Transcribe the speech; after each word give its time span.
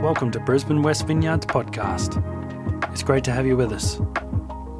Welcome 0.00 0.30
to 0.30 0.40
Brisbane 0.40 0.80
West 0.80 1.06
Vineyards 1.06 1.44
podcast. 1.44 2.16
It's 2.90 3.02
great 3.02 3.22
to 3.24 3.32
have 3.32 3.44
you 3.44 3.54
with 3.54 3.70
us. 3.70 4.00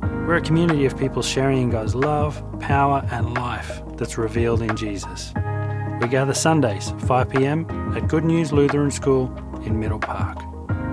We're 0.00 0.36
a 0.36 0.40
community 0.40 0.86
of 0.86 0.96
people 0.96 1.20
sharing 1.20 1.60
in 1.60 1.68
God's 1.68 1.94
love, 1.94 2.42
power, 2.58 3.06
and 3.12 3.34
life 3.34 3.82
that's 3.96 4.16
revealed 4.16 4.62
in 4.62 4.74
Jesus. 4.78 5.34
We 6.00 6.08
gather 6.08 6.32
Sundays, 6.32 6.94
5 7.00 7.28
pm, 7.28 7.66
at 7.94 8.08
Good 8.08 8.24
News 8.24 8.50
Lutheran 8.50 8.90
School 8.90 9.30
in 9.62 9.78
Middle 9.78 9.98
Park. 9.98 10.38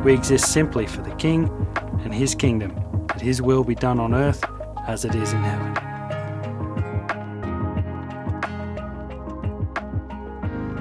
We 0.03 0.13
exist 0.13 0.51
simply 0.51 0.87
for 0.87 1.01
the 1.01 1.15
King 1.15 1.49
and 2.03 2.13
His 2.13 2.35
kingdom, 2.35 2.75
that 3.07 3.21
His 3.21 3.41
will 3.41 3.63
be 3.63 3.75
done 3.75 3.97
on 3.97 4.13
earth 4.13 4.43
as 4.89 5.05
it 5.05 5.15
is 5.15 5.31
in 5.31 5.41
heaven. 5.41 5.73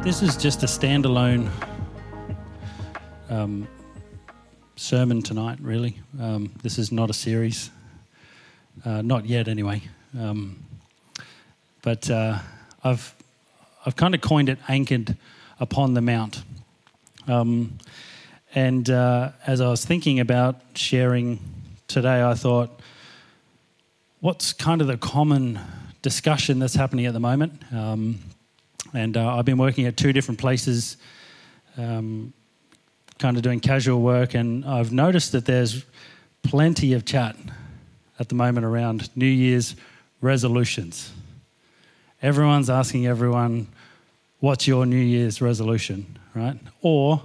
This 0.03 0.21
is 0.21 0.37
just 0.37 0.65
a 0.65 0.67
standalone 0.67 1.49
um, 3.47 3.69
sermon 4.75 5.23
tonight, 5.23 5.59
really. 5.61 6.01
Um, 6.21 6.53
this 6.65 6.79
is 6.79 6.91
not 6.91 7.11
a 7.11 7.13
series, 7.13 7.71
uh, 8.85 9.03
not 9.03 9.25
yet, 9.25 9.47
anyway. 9.47 9.83
Um, 10.19 10.65
but 11.81 12.11
uh, 12.11 12.41
I've 12.83 13.15
I've 13.85 13.95
kind 13.95 14.17
of 14.17 14.21
coined 14.21 14.49
it 14.49 14.59
"anchored 14.67 15.17
upon 15.61 15.95
the 15.95 16.01
mount." 16.01 16.43
Um, 17.29 17.79
and 18.53 18.91
uh, 18.91 19.31
as 19.47 19.61
I 19.61 19.69
was 19.69 19.85
thinking 19.85 20.19
about 20.19 20.57
sharing 20.75 21.39
today, 21.87 22.25
I 22.25 22.35
thought, 22.35 22.81
what's 24.19 24.53
kind 24.53 24.81
of 24.81 24.89
the 24.89 24.97
common 24.97 25.61
discussion 26.03 26.59
that's 26.59 26.75
happening 26.75 27.07
at 27.07 27.13
the 27.13 27.21
moment? 27.21 27.63
Um, 27.73 28.19
and 28.93 29.17
uh, 29.17 29.37
I've 29.37 29.45
been 29.45 29.59
working 29.59 29.87
at 29.87 29.97
two 29.97 30.13
different 30.13 30.41
places 30.41 30.97
um, 31.79 32.33
kind 33.19 33.37
of 33.37 33.43
doing 33.43 33.61
casual 33.61 34.01
work, 34.01 34.35
and 34.35 34.65
I've 34.65 34.93
noticed 34.93 35.33
that 35.33 35.47
there's 35.47 35.85
plenty 36.43 36.93
of 36.93 37.05
chat 37.05 37.37
at 38.19 38.29
the 38.29 38.35
moment 38.35 38.67
around 38.67 39.11
New 39.17 39.27
Year's 39.27 39.75
resolutions. 40.21 41.13
Everyone's 42.23 42.71
asking 42.71 43.07
everyone, 43.07 43.69
What's 44.41 44.67
your 44.67 44.85
New 44.85 44.97
Year's 44.97 45.41
resolution, 45.41 46.19
right? 46.35 46.59
Or 46.83 47.23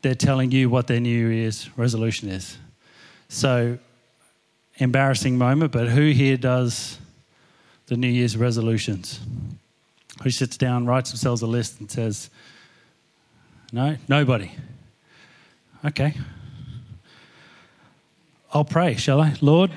they're 0.00 0.14
telling 0.14 0.50
you 0.50 0.70
what 0.70 0.86
their 0.86 1.00
New 1.00 1.28
Year's 1.28 1.68
resolution 1.76 2.30
is. 2.30 2.56
So, 3.28 3.78
embarrassing 4.76 5.36
moment, 5.36 5.72
but 5.72 5.88
who 5.88 6.10
here 6.10 6.38
does 6.38 6.98
the 7.86 7.96
New 7.96 8.08
Year's 8.08 8.36
resolutions? 8.36 9.20
Who 10.22 10.30
sits 10.30 10.56
down, 10.56 10.86
writes 10.86 11.10
themselves 11.10 11.42
a 11.42 11.46
list, 11.46 11.80
and 11.80 11.90
says, 11.90 12.30
no? 13.72 13.96
Nobody. 14.08 14.52
Okay. 15.84 16.14
I'll 18.52 18.64
pray, 18.64 18.96
shall 18.96 19.20
I? 19.20 19.34
Lord. 19.40 19.70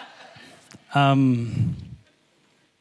um, 0.94 1.76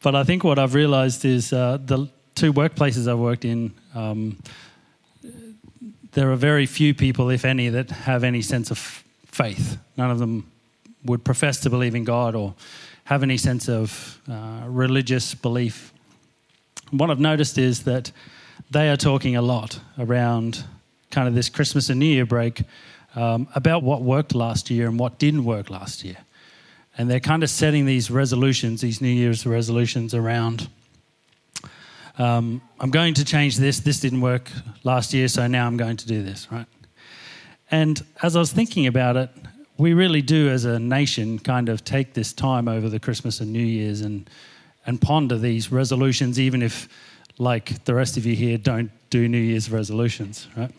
but 0.02 0.16
I 0.16 0.24
think 0.24 0.44
what 0.44 0.58
I've 0.58 0.74
realized 0.74 1.26
is 1.26 1.52
uh, 1.52 1.78
the 1.84 2.08
two 2.36 2.54
workplaces 2.54 3.10
I've 3.10 3.20
worked 3.20 3.44
in, 3.44 3.74
um, 3.94 4.38
there 6.14 6.32
are 6.32 6.38
very 6.38 6.66
few 6.66 6.94
people, 6.94 7.30
if 7.30 7.44
any, 7.44 7.70
that 7.70 7.92
have 7.92 8.24
any 8.24 8.42
sense 8.42 8.72
of 8.72 8.78
faith. 9.26 9.78
None 9.98 10.10
of 10.10 10.20
them 10.20 10.50
would 11.04 11.24
profess 11.24 11.60
to 11.62 11.70
believe 11.70 11.96
in 11.96 12.04
God 12.04 12.34
or 12.34 12.56
have 13.04 13.24
any 13.24 13.38
sense 13.38 13.68
of 13.68 14.22
uh, 14.30 14.64
religious 14.68 15.36
belief. 15.36 15.94
What 16.92 17.10
I've 17.10 17.20
noticed 17.20 17.58
is 17.58 17.84
that 17.84 18.12
they 18.70 18.90
are 18.90 18.98
talking 18.98 19.36
a 19.36 19.42
lot 19.42 19.80
around 19.98 20.64
kind 21.12 21.28
of 21.28 21.34
this 21.34 21.50
Christmas 21.50 21.90
and 21.90 22.00
New 22.00 22.06
Year 22.06 22.26
break 22.26 22.64
um, 23.16 23.48
about 23.56 23.84
what 23.84 24.02
worked 24.02 24.36
last 24.36 24.70
year 24.70 24.88
and 24.88 25.00
what 25.00 25.18
didn't 25.18 25.44
work 25.44 25.70
last 25.70 26.04
year. 26.04 26.18
And 26.98 27.10
they're 27.10 27.20
kind 27.20 27.44
of 27.44 27.50
setting 27.50 27.86
these 27.86 28.12
resolutions, 28.12 28.82
these 28.82 29.02
New 29.02 29.08
Year's 29.08 29.46
resolutions 29.46 30.14
around. 30.14 30.70
Um, 32.18 32.62
I'm 32.80 32.92
going 32.92 33.14
to 33.16 33.26
change 33.26 33.58
this. 33.58 33.80
This 33.80 34.00
didn't 34.00 34.22
work 34.22 34.52
last 34.84 35.14
year, 35.14 35.28
so 35.28 35.48
now 35.48 35.66
I'm 35.66 35.78
going 35.78 35.98
to 35.98 36.08
do 36.08 36.22
this, 36.22 36.52
right? 36.52 36.68
And 37.72 38.04
as 38.22 38.36
I 38.36 38.40
was 38.40 38.52
thinking 38.52 38.88
about 38.88 39.16
it, 39.16 39.30
we 39.78 39.94
really 39.94 40.22
do, 40.22 40.50
as 40.50 40.66
a 40.66 40.78
nation, 40.78 41.40
kind 41.40 41.70
of 41.70 41.86
take 41.86 42.14
this 42.14 42.34
time 42.34 42.68
over 42.68 42.90
the 42.90 43.00
Christmas 43.00 43.40
and 43.40 43.54
New 43.54 43.60
Year's 43.60 44.02
and 44.02 44.30
and 44.86 45.00
ponder 45.00 45.38
these 45.38 45.72
resolutions, 45.72 46.40
even 46.40 46.64
if 46.64 46.90
like 47.40 47.84
the 47.86 47.96
rest 47.96 48.18
of 48.18 48.26
you 48.26 48.36
here, 48.36 48.58
don't 48.58 48.92
do 49.10 49.28
New 49.28 49.40
Year's 49.40 49.72
resolutions, 49.72 50.48
right? 50.56 50.72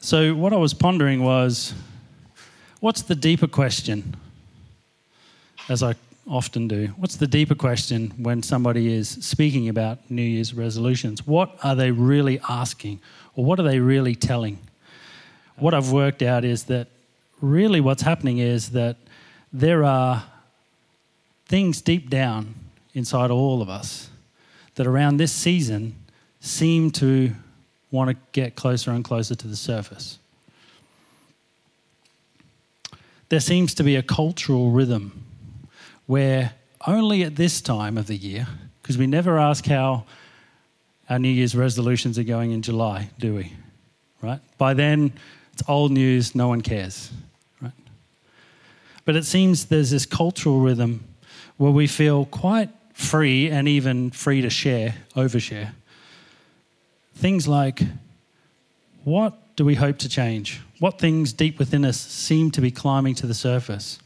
So, 0.00 0.34
what 0.34 0.52
I 0.52 0.56
was 0.56 0.74
pondering 0.74 1.22
was 1.22 1.72
what's 2.80 3.02
the 3.02 3.14
deeper 3.14 3.46
question, 3.46 4.16
as 5.68 5.82
I 5.82 5.94
often 6.28 6.66
do? 6.66 6.88
What's 6.96 7.16
the 7.16 7.26
deeper 7.26 7.54
question 7.54 8.12
when 8.18 8.42
somebody 8.42 8.92
is 8.92 9.08
speaking 9.08 9.68
about 9.68 9.98
New 10.10 10.22
Year's 10.22 10.52
resolutions? 10.52 11.26
What 11.26 11.56
are 11.62 11.76
they 11.76 11.92
really 11.92 12.40
asking, 12.48 13.00
or 13.36 13.44
what 13.44 13.60
are 13.60 13.64
they 13.64 13.78
really 13.78 14.16
telling? 14.16 14.58
What 15.56 15.72
I've 15.72 15.92
worked 15.92 16.22
out 16.22 16.44
is 16.44 16.64
that 16.64 16.88
really 17.40 17.80
what's 17.80 18.02
happening 18.02 18.38
is 18.38 18.70
that 18.70 18.96
there 19.52 19.84
are 19.84 20.24
things 21.50 21.80
deep 21.80 22.08
down 22.08 22.54
inside 22.94 23.28
all 23.28 23.60
of 23.60 23.68
us 23.68 24.08
that 24.76 24.86
around 24.86 25.16
this 25.16 25.32
season 25.32 25.96
seem 26.38 26.92
to 26.92 27.32
want 27.90 28.08
to 28.08 28.16
get 28.30 28.54
closer 28.54 28.92
and 28.92 29.02
closer 29.02 29.34
to 29.34 29.48
the 29.48 29.56
surface. 29.56 30.20
There 33.30 33.40
seems 33.40 33.74
to 33.74 33.82
be 33.82 33.96
a 33.96 34.02
cultural 34.02 34.70
rhythm 34.70 35.24
where 36.06 36.52
only 36.86 37.24
at 37.24 37.34
this 37.34 37.60
time 37.60 37.98
of 37.98 38.06
the 38.06 38.16
year, 38.16 38.46
because 38.80 38.96
we 38.96 39.08
never 39.08 39.36
ask 39.36 39.66
how 39.66 40.04
our 41.08 41.18
New 41.18 41.28
Year's 41.28 41.56
resolutions 41.56 42.16
are 42.16 42.22
going 42.22 42.52
in 42.52 42.62
July, 42.62 43.10
do 43.18 43.34
we? 43.34 43.52
Right? 44.22 44.40
By 44.56 44.74
then, 44.74 45.12
it's 45.52 45.64
old 45.68 45.90
news, 45.90 46.32
no 46.32 46.46
one 46.46 46.60
cares. 46.60 47.10
Right? 47.60 47.72
But 49.04 49.16
it 49.16 49.24
seems 49.24 49.64
there's 49.64 49.90
this 49.90 50.06
cultural 50.06 50.60
rhythm 50.60 51.08
where 51.60 51.70
we 51.70 51.86
feel 51.86 52.24
quite 52.24 52.70
free 52.94 53.50
and 53.50 53.68
even 53.68 54.10
free 54.10 54.40
to 54.40 54.48
share, 54.48 54.94
overshare. 55.14 55.70
Things 57.16 57.46
like 57.46 57.82
what 59.04 59.56
do 59.56 59.66
we 59.66 59.74
hope 59.74 59.98
to 59.98 60.08
change? 60.08 60.62
What 60.78 60.98
things 60.98 61.34
deep 61.34 61.58
within 61.58 61.84
us 61.84 62.00
seem 62.00 62.50
to 62.52 62.62
be 62.62 62.70
climbing 62.70 63.14
to 63.16 63.26
the 63.26 63.34
surface? 63.34 63.98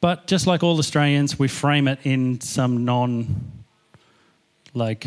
But 0.00 0.26
just 0.26 0.44
like 0.44 0.64
all 0.64 0.76
Australians, 0.76 1.38
we 1.38 1.46
frame 1.46 1.86
it 1.86 2.00
in 2.02 2.40
some 2.40 2.84
non 2.84 3.52
like 4.74 5.06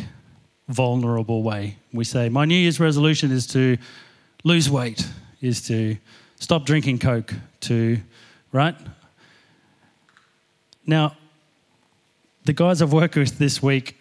vulnerable 0.69 1.44
way. 1.44 1.75
We 1.91 2.05
say, 2.05 2.29
My 2.29 2.45
New 2.45 2.55
Year's 2.55 2.79
resolution 2.79 3.31
is 3.31 3.47
to 3.47 3.78
lose 4.45 4.69
weight, 4.69 5.05
is 5.41 5.61
to 5.67 5.97
stop 6.39 6.66
drinking 6.66 7.00
Coke, 7.00 7.34
to 7.61 7.97
right? 8.53 8.78
Now, 10.85 11.18
the 12.46 12.53
guys 12.53 12.81
I've 12.81 12.94
worked 12.94 13.16
with 13.16 13.38
this 13.38 13.62
week, 13.62 13.97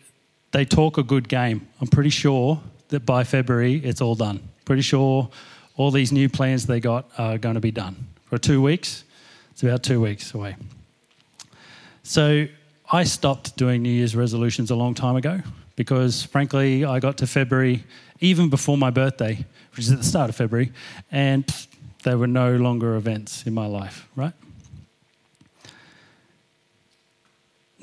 they 0.52 0.64
talk 0.64 0.98
a 0.98 1.02
good 1.02 1.28
game. 1.28 1.66
I'm 1.80 1.88
pretty 1.88 2.10
sure 2.10 2.60
that 2.88 3.06
by 3.06 3.24
February 3.24 3.76
it's 3.76 4.00
all 4.00 4.14
done. 4.14 4.48
Pretty 4.64 4.82
sure 4.82 5.30
all 5.76 5.90
these 5.90 6.12
new 6.12 6.28
plans 6.28 6.66
they 6.66 6.80
got 6.80 7.10
are 7.18 7.38
going 7.38 7.54
to 7.54 7.60
be 7.60 7.70
done. 7.70 7.96
For 8.26 8.38
two 8.38 8.60
weeks, 8.60 9.04
it's 9.52 9.62
about 9.62 9.82
two 9.82 10.00
weeks 10.00 10.34
away. 10.34 10.56
So 12.02 12.46
I 12.92 13.04
stopped 13.04 13.56
doing 13.56 13.82
New 13.82 13.90
Year's 13.90 14.14
resolutions 14.14 14.70
a 14.70 14.76
long 14.76 14.94
time 14.94 15.16
ago 15.16 15.40
because, 15.76 16.22
frankly, 16.22 16.84
I 16.84 17.00
got 17.00 17.16
to 17.18 17.26
February 17.26 17.84
even 18.20 18.50
before 18.50 18.76
my 18.76 18.90
birthday, 18.90 19.44
which 19.70 19.86
is 19.86 19.90
at 19.90 19.98
the 19.98 20.04
start 20.04 20.28
of 20.28 20.36
February, 20.36 20.72
and 21.10 21.44
there 22.02 22.18
were 22.18 22.26
no 22.26 22.56
longer 22.56 22.96
events 22.96 23.46
in 23.46 23.54
my 23.54 23.66
life, 23.66 24.06
right? 24.14 24.34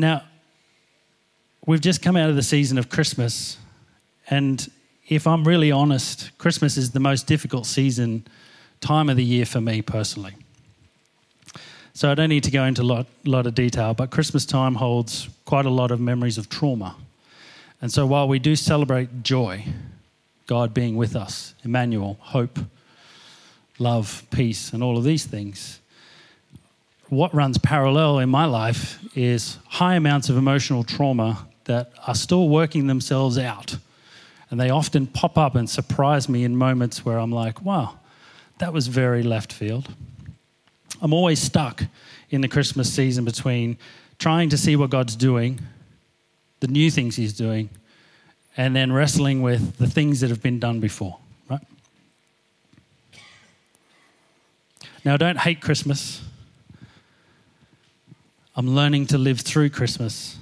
Now, 0.01 0.23
we've 1.67 1.79
just 1.79 2.01
come 2.01 2.17
out 2.17 2.31
of 2.31 2.35
the 2.35 2.41
season 2.41 2.79
of 2.79 2.89
Christmas, 2.89 3.57
and 4.31 4.67
if 5.07 5.27
I'm 5.27 5.47
really 5.47 5.71
honest, 5.71 6.35
Christmas 6.39 6.75
is 6.75 6.89
the 6.89 6.99
most 6.99 7.27
difficult 7.27 7.67
season, 7.67 8.25
time 8.79 9.11
of 9.11 9.15
the 9.15 9.23
year 9.23 9.45
for 9.45 9.61
me 9.61 9.83
personally. 9.83 10.33
So 11.93 12.09
I 12.09 12.15
don't 12.15 12.29
need 12.29 12.45
to 12.45 12.49
go 12.49 12.63
into 12.63 12.81
a 12.81 12.89
lot, 12.95 13.05
lot 13.25 13.45
of 13.45 13.53
detail, 13.53 13.93
but 13.93 14.09
Christmas 14.09 14.43
time 14.43 14.73
holds 14.73 15.29
quite 15.45 15.67
a 15.67 15.69
lot 15.69 15.91
of 15.91 15.99
memories 15.99 16.39
of 16.39 16.49
trauma. 16.49 16.95
And 17.79 17.91
so 17.91 18.07
while 18.07 18.27
we 18.27 18.39
do 18.39 18.55
celebrate 18.55 19.21
joy, 19.21 19.65
God 20.47 20.73
being 20.73 20.95
with 20.95 21.15
us, 21.15 21.53
Emmanuel, 21.63 22.17
hope, 22.21 22.57
love, 23.77 24.25
peace, 24.31 24.73
and 24.73 24.81
all 24.81 24.97
of 24.97 25.03
these 25.03 25.25
things, 25.25 25.79
what 27.11 27.35
runs 27.35 27.57
parallel 27.57 28.19
in 28.19 28.29
my 28.29 28.45
life 28.45 28.97
is 29.17 29.57
high 29.67 29.95
amounts 29.95 30.29
of 30.29 30.37
emotional 30.37 30.81
trauma 30.81 31.45
that 31.65 31.91
are 32.07 32.15
still 32.15 32.47
working 32.47 32.87
themselves 32.87 33.37
out. 33.37 33.75
And 34.49 34.57
they 34.57 34.69
often 34.69 35.07
pop 35.07 35.37
up 35.37 35.55
and 35.55 35.69
surprise 35.69 36.29
me 36.29 36.45
in 36.45 36.55
moments 36.55 37.03
where 37.03 37.19
I'm 37.19 37.31
like, 37.31 37.61
wow, 37.63 37.99
that 38.59 38.71
was 38.71 38.87
very 38.87 39.23
left 39.23 39.51
field. 39.51 39.93
I'm 41.01 41.11
always 41.11 41.41
stuck 41.41 41.83
in 42.29 42.39
the 42.39 42.47
Christmas 42.47 42.91
season 42.93 43.25
between 43.25 43.77
trying 44.17 44.47
to 44.47 44.57
see 44.57 44.77
what 44.77 44.89
God's 44.89 45.17
doing, 45.17 45.59
the 46.61 46.67
new 46.67 46.89
things 46.89 47.17
He's 47.17 47.33
doing, 47.33 47.69
and 48.55 48.73
then 48.73 48.93
wrestling 48.93 49.41
with 49.41 49.75
the 49.75 49.87
things 49.87 50.21
that 50.21 50.29
have 50.29 50.41
been 50.41 50.59
done 50.59 50.79
before, 50.79 51.17
right? 51.49 51.65
Now, 55.03 55.15
I 55.15 55.17
don't 55.17 55.39
hate 55.39 55.59
Christmas. 55.59 56.21
I'm 58.61 58.75
learning 58.75 59.07
to 59.07 59.17
live 59.17 59.39
through 59.39 59.71
Christmas. 59.71 60.37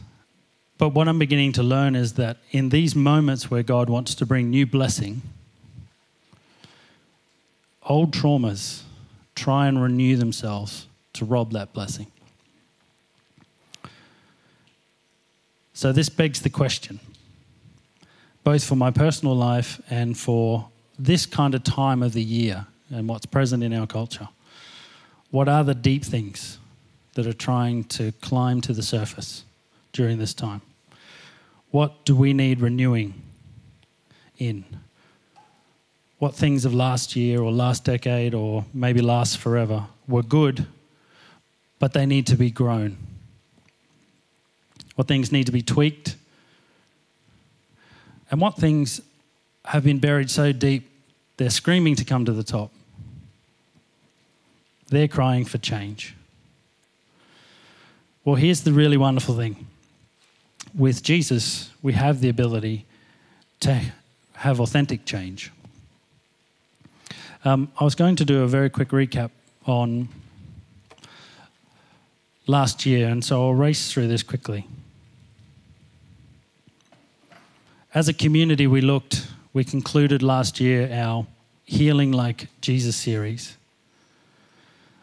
But 0.78 0.90
what 0.90 1.08
I'm 1.08 1.20
beginning 1.20 1.54
to 1.54 1.64
learn 1.64 1.96
is 1.96 2.16
that 2.16 2.36
in 2.52 2.68
these 2.68 2.94
moments 2.94 3.50
where 3.50 3.64
God 3.64 3.90
wants 3.90 4.14
to 4.16 4.26
bring 4.26 4.50
new 4.50 4.66
blessing, 4.66 5.22
old 7.82 8.12
traumas 8.12 8.82
try 9.36 9.68
and 9.70 9.82
renew 9.82 10.18
themselves 10.18 10.88
to 11.14 11.24
rob 11.24 11.54
that 11.54 11.72
blessing. 11.72 12.08
So, 15.72 15.94
this 15.94 16.10
begs 16.10 16.42
the 16.42 16.50
question, 16.50 17.00
both 18.44 18.66
for 18.66 18.76
my 18.76 18.92
personal 18.92 19.34
life 19.34 19.82
and 19.90 20.18
for 20.18 20.68
this 20.98 21.26
kind 21.26 21.56
of 21.56 21.64
time 21.64 22.04
of 22.04 22.12
the 22.12 22.22
year 22.22 22.68
and 22.90 23.08
what's 23.08 23.26
present 23.26 23.64
in 23.64 23.72
our 23.72 23.88
culture. 23.88 24.28
What 25.32 25.48
are 25.48 25.64
the 25.64 25.74
deep 25.74 26.04
things 26.04 26.58
that 27.14 27.28
are 27.28 27.34
trying 27.34 27.84
to 27.86 28.12
climb 28.22 28.62
to 28.62 28.74
the 28.74 28.84
surface 28.84 29.44
during 29.94 30.18
this 30.18 30.34
time? 30.34 30.62
What 31.72 32.06
do 32.06 32.16
we 32.16 32.34
need 32.34 32.62
renewing 32.62 33.14
in? 34.38 34.66
What 36.18 36.36
things 36.36 36.66
of 36.66 36.74
last 36.74 37.16
year 37.16 37.42
or 37.42 37.52
last 37.52 37.86
decade 37.86 38.34
or 38.34 38.66
maybe 38.74 39.02
last 39.02 39.38
forever 39.38 39.88
were 40.08 40.24
good, 40.24 40.66
but 41.78 41.94
they 41.94 42.06
need 42.06 42.28
to 42.28 42.36
be 42.36 42.52
grown? 42.52 42.98
What 44.96 45.08
things 45.08 45.32
need 45.32 45.46
to 45.46 45.52
be 45.52 45.62
tweaked? 45.62 46.18
And 48.32 48.42
what 48.42 48.58
things 48.58 49.00
have 49.66 49.84
been 49.84 50.00
buried 50.00 50.30
so 50.30 50.52
deep 50.52 50.90
they're 51.38 51.50
screaming 51.50 51.96
to 51.96 52.04
come 52.04 52.26
to 52.26 52.34
the 52.34 52.44
top? 52.44 52.72
They're 54.88 55.08
crying 55.08 55.46
for 55.46 55.58
change. 55.58 56.16
Well, 58.26 58.36
here's 58.36 58.62
the 58.62 58.74
really 58.74 58.98
wonderful 58.98 59.36
thing 59.36 59.66
with 60.74 61.02
Jesus, 61.04 61.72
we 61.82 61.94
have 61.94 62.22
the 62.22 62.30
ability 62.30 62.86
to 63.62 63.82
have 64.34 64.60
authentic 64.60 65.06
change. 65.06 65.52
Um, 67.46 67.72
I 67.80 67.84
was 67.84 67.96
going 67.96 68.16
to 68.18 68.26
do 68.26 68.44
a 68.44 68.48
very 68.48 68.70
quick 68.70 68.90
recap 68.90 69.32
on 69.66 70.10
last 72.48 72.86
year, 72.86 73.08
and 73.08 73.24
so 73.24 73.42
I'll 73.42 73.54
race 73.54 73.92
through 73.92 74.08
this 74.08 74.24
quickly. 74.24 74.68
As 77.94 78.08
a 78.08 78.14
community, 78.14 78.68
we 78.68 78.82
looked, 78.82 79.28
we 79.54 79.64
concluded 79.64 80.22
last 80.22 80.60
year 80.60 80.90
our 80.92 81.26
Healing 81.66 82.12
Like 82.12 82.48
Jesus 82.62 82.96
series. 82.96 83.56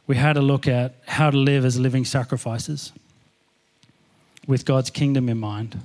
We 0.07 0.17
had 0.17 0.37
a 0.37 0.43
look 0.43 0.69
at 0.69 0.95
how 1.07 1.31
to 1.31 1.37
live 1.37 1.65
as 1.65 1.81
living 1.81 2.05
sacrifices 2.05 2.93
with 4.47 4.65
God's 4.65 4.91
kingdom 4.91 5.29
in 5.29 5.39
mind. 5.39 5.81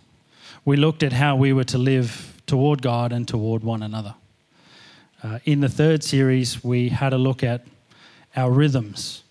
We 0.65 0.77
looked 0.77 1.03
at 1.03 1.13
how 1.13 1.35
we 1.35 1.53
were 1.53 1.63
to 1.65 1.77
live 1.77 2.41
toward 2.45 2.81
God 2.81 3.11
and 3.11 3.27
toward 3.27 3.63
one 3.63 3.83
another. 3.83 4.15
Uh, 5.23 5.39
in 5.45 5.59
the 5.61 5.69
third 5.69 6.03
series, 6.03 6.63
we 6.63 6.89
had 6.89 7.13
a 7.13 7.17
look 7.17 7.43
at 7.43 7.65
our 8.35 8.51
rhythms. 8.51 9.23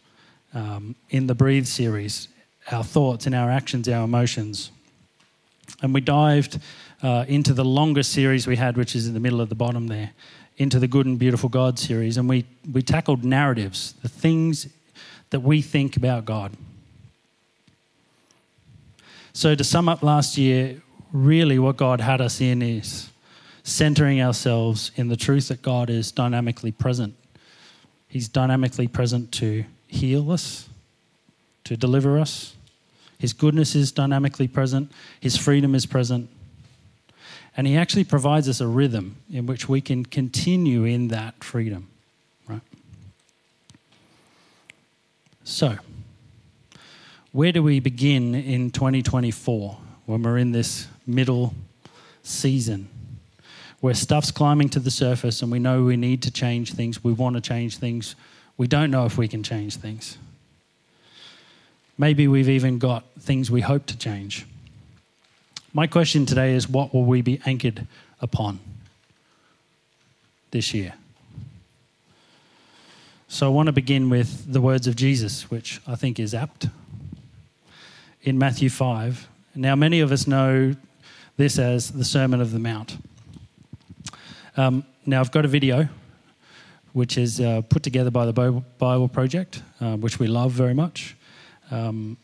Um, 0.53 0.97
in 1.11 1.29
the 1.29 1.35
Breathe 1.35 1.67
series, 1.67 2.29
our 2.73 2.83
thoughts 2.83 3.27
and 3.27 3.35
our 3.35 3.51
actions, 3.51 3.89
our 3.89 4.05
emotions. 4.05 4.73
And 5.83 5.95
we 5.95 6.01
dived 6.01 6.59
uh, 7.03 7.25
into 7.29 7.55
the 7.55 7.65
longest 7.65 8.13
series 8.13 8.47
we 8.47 8.57
had, 8.57 8.77
which 8.77 8.97
is 8.97 9.07
in 9.07 9.15
the 9.15 9.21
middle 9.21 9.41
of 9.41 9.49
the 9.49 9.55
bottom 9.55 9.87
there, 9.87 10.11
into 10.57 10.79
the 10.79 10.89
Good 10.89 11.07
and 11.07 11.19
Beautiful 11.19 11.49
God 11.49 11.79
series. 11.79 12.17
And 12.17 12.29
we, 12.29 12.45
we 12.73 12.83
tackled 12.83 13.25
narratives, 13.25 13.95
the 14.03 14.09
things 14.09 14.69
that 15.31 15.41
we 15.41 15.63
think 15.63 15.97
about 15.97 16.25
God. 16.25 16.53
So, 19.41 19.55
to 19.55 19.65
sum 19.65 19.89
up 19.89 20.03
last 20.03 20.37
year, 20.37 20.83
really 21.15 21.59
what 21.59 21.79
God 21.79 22.03
had 22.03 22.21
us 22.21 22.43
in 22.43 22.61
is 22.61 23.09
centering 23.63 24.21
ourselves 24.21 24.91
in 24.97 25.09
the 25.09 25.17
truth 25.17 25.49
that 25.49 25.63
God 25.63 25.89
is 25.89 26.13
dynamically 26.13 26.73
present. 26.73 27.15
He's 28.07 28.29
dynamically 28.29 28.87
present 28.87 29.33
to 29.33 29.65
heal 29.87 30.31
us, 30.31 30.69
to 31.65 31.75
deliver 31.75 32.19
us. 32.19 32.55
His 33.19 33.33
goodness 33.33 33.75
is 33.75 33.93
dynamically 33.93 34.47
present, 34.47 34.93
His 35.21 35.39
freedom 35.39 35.75
is 35.75 35.87
present. 35.87 36.29
And 37.57 37.67
He 37.67 37.79
actually 37.79 38.05
provides 38.05 38.47
us 38.47 38.61
a 38.61 38.67
rhythm 38.67 39.17
in 39.33 39.47
which 39.47 39.71
we 39.71 39.81
can 39.81 40.05
continue 40.05 40.85
in 40.85 41.09
that 41.09 41.43
freedom, 41.43 41.89
right? 42.47 42.61
So, 45.45 45.79
where 47.33 47.53
do 47.53 47.63
we 47.63 47.79
begin 47.79 48.35
in 48.35 48.71
2024 48.71 49.77
when 50.07 50.23
we're 50.23 50.39
in 50.39 50.53
this 50.53 50.89
middle 51.07 51.55
season 52.23 52.89
where 53.81 53.95
stuff's 53.95 54.31
climbing 54.31 54.69
to 54.69 54.81
the 54.81 54.91
surface 54.91 55.41
and 55.41 55.51
we 55.51 55.59
know 55.59 55.85
we 55.85 55.97
need 55.97 56.23
to 56.23 56.31
change 56.31 56.75
things, 56.75 57.03
we 57.03 57.13
want 57.13 57.35
to 57.37 57.41
change 57.41 57.79
things, 57.79 58.15
we 58.59 58.67
don't 58.67 58.91
know 58.91 59.07
if 59.07 59.17
we 59.17 59.27
can 59.27 59.43
change 59.43 59.77
things? 59.77 60.19
Maybe 61.97 62.29
we've 62.29 62.49
even 62.49 62.79
got 62.79 63.05
things 63.19 63.51
we 63.51 63.61
hope 63.61 63.87
to 63.87 63.97
change. 63.97 64.45
My 65.73 65.87
question 65.87 66.27
today 66.27 66.55
is 66.55 66.69
what 66.69 66.93
will 66.93 67.05
we 67.05 67.23
be 67.23 67.41
anchored 67.47 67.87
upon 68.21 68.59
this 70.51 70.75
year? 70.75 70.95
So 73.29 73.47
I 73.47 73.51
want 73.51 73.67
to 73.67 73.73
begin 73.73 74.11
with 74.11 74.53
the 74.53 74.61
words 74.61 74.89
of 74.89 74.97
Jesus, 74.97 75.51
which 75.51 75.81
I 75.87 75.95
think 75.95 76.19
is 76.19 76.35
apt 76.35 76.67
in 78.23 78.39
Matthew 78.39 78.69
5. 78.69 79.29
Now, 79.55 79.75
many 79.75 80.01
of 80.01 80.13
us 80.13 80.27
know 80.27 80.75
this 81.37 81.59
as 81.59 81.91
the 81.91 82.05
Sermon 82.05 82.41
of 82.41 82.53
the 82.53 82.59
Mount. 82.59 82.99
Um, 84.57 84.85
now, 85.07 85.21
I've 85.21 85.33
got 85.33 85.45
a 85.45 85.49
video 85.49 85.89
which 86.93 87.17
is 87.17 87.41
uh, 87.41 87.63
put 87.69 87.83
together 87.83 88.11
by 88.11 88.27
the 88.27 88.33
Bible 88.79 89.09
Project, 89.09 89.63
uh, 89.81 89.97
which 89.97 90.19
we 90.19 90.27
love 90.27 90.53
very 90.53 90.75
much. 90.75 91.17
Um, 91.71 92.17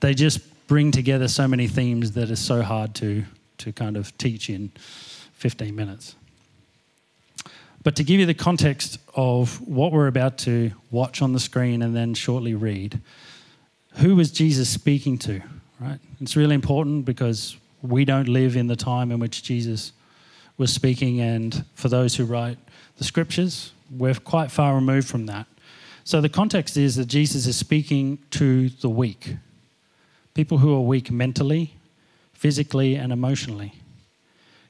they 0.00 0.14
just 0.14 0.40
bring 0.66 0.90
together 0.90 1.28
so 1.28 1.46
many 1.46 1.66
themes 1.66 2.12
that 2.12 2.30
are 2.30 2.36
so 2.36 2.62
hard 2.62 2.94
to, 2.96 3.24
to 3.58 3.72
kind 3.72 3.96
of 3.96 4.16
teach 4.18 4.48
in 4.48 4.70
15 5.34 5.74
minutes. 5.74 6.14
But 7.84 7.96
to 7.96 8.04
give 8.04 8.18
you 8.18 8.26
the 8.26 8.34
context 8.34 8.98
of 9.14 9.60
what 9.66 9.92
we're 9.92 10.08
about 10.08 10.38
to 10.38 10.72
watch 10.90 11.22
on 11.22 11.32
the 11.32 11.40
screen 11.40 11.82
and 11.82 11.94
then 11.94 12.14
shortly 12.14 12.54
read, 12.54 13.00
who 13.96 14.14
was 14.14 14.30
Jesus 14.30 14.68
speaking 14.68 15.18
to, 15.18 15.40
right? 15.80 15.98
It's 16.20 16.36
really 16.36 16.54
important 16.54 17.04
because 17.04 17.56
we 17.82 18.04
don't 18.04 18.28
live 18.28 18.56
in 18.56 18.66
the 18.66 18.76
time 18.76 19.10
in 19.10 19.18
which 19.18 19.42
Jesus 19.42 19.92
was 20.56 20.72
speaking, 20.72 21.20
and 21.20 21.64
for 21.74 21.88
those 21.88 22.16
who 22.16 22.24
write 22.24 22.58
the 22.96 23.04
scriptures, 23.04 23.72
we're 23.96 24.14
quite 24.14 24.50
far 24.50 24.74
removed 24.74 25.08
from 25.08 25.26
that. 25.26 25.46
So 26.04 26.20
the 26.20 26.28
context 26.28 26.76
is 26.76 26.96
that 26.96 27.06
Jesus 27.06 27.46
is 27.46 27.56
speaking 27.56 28.18
to 28.30 28.68
the 28.68 28.88
weak, 28.88 29.36
people 30.34 30.58
who 30.58 30.74
are 30.74 30.80
weak 30.80 31.10
mentally, 31.10 31.74
physically, 32.32 32.94
and 32.94 33.12
emotionally. 33.12 33.74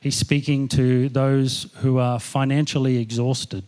He's 0.00 0.16
speaking 0.16 0.68
to 0.68 1.08
those 1.08 1.70
who 1.76 1.98
are 1.98 2.20
financially 2.20 2.98
exhausted. 2.98 3.64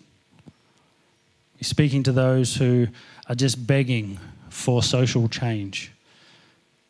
He's 1.57 1.69
speaking 1.69 2.03
to 2.05 2.13
those 2.13 2.57
who 2.57 2.89
are 3.29 3.35
just 3.35 3.67
begging 3.67 4.19
for 4.51 4.83
social 4.83 5.29
change. 5.29 5.93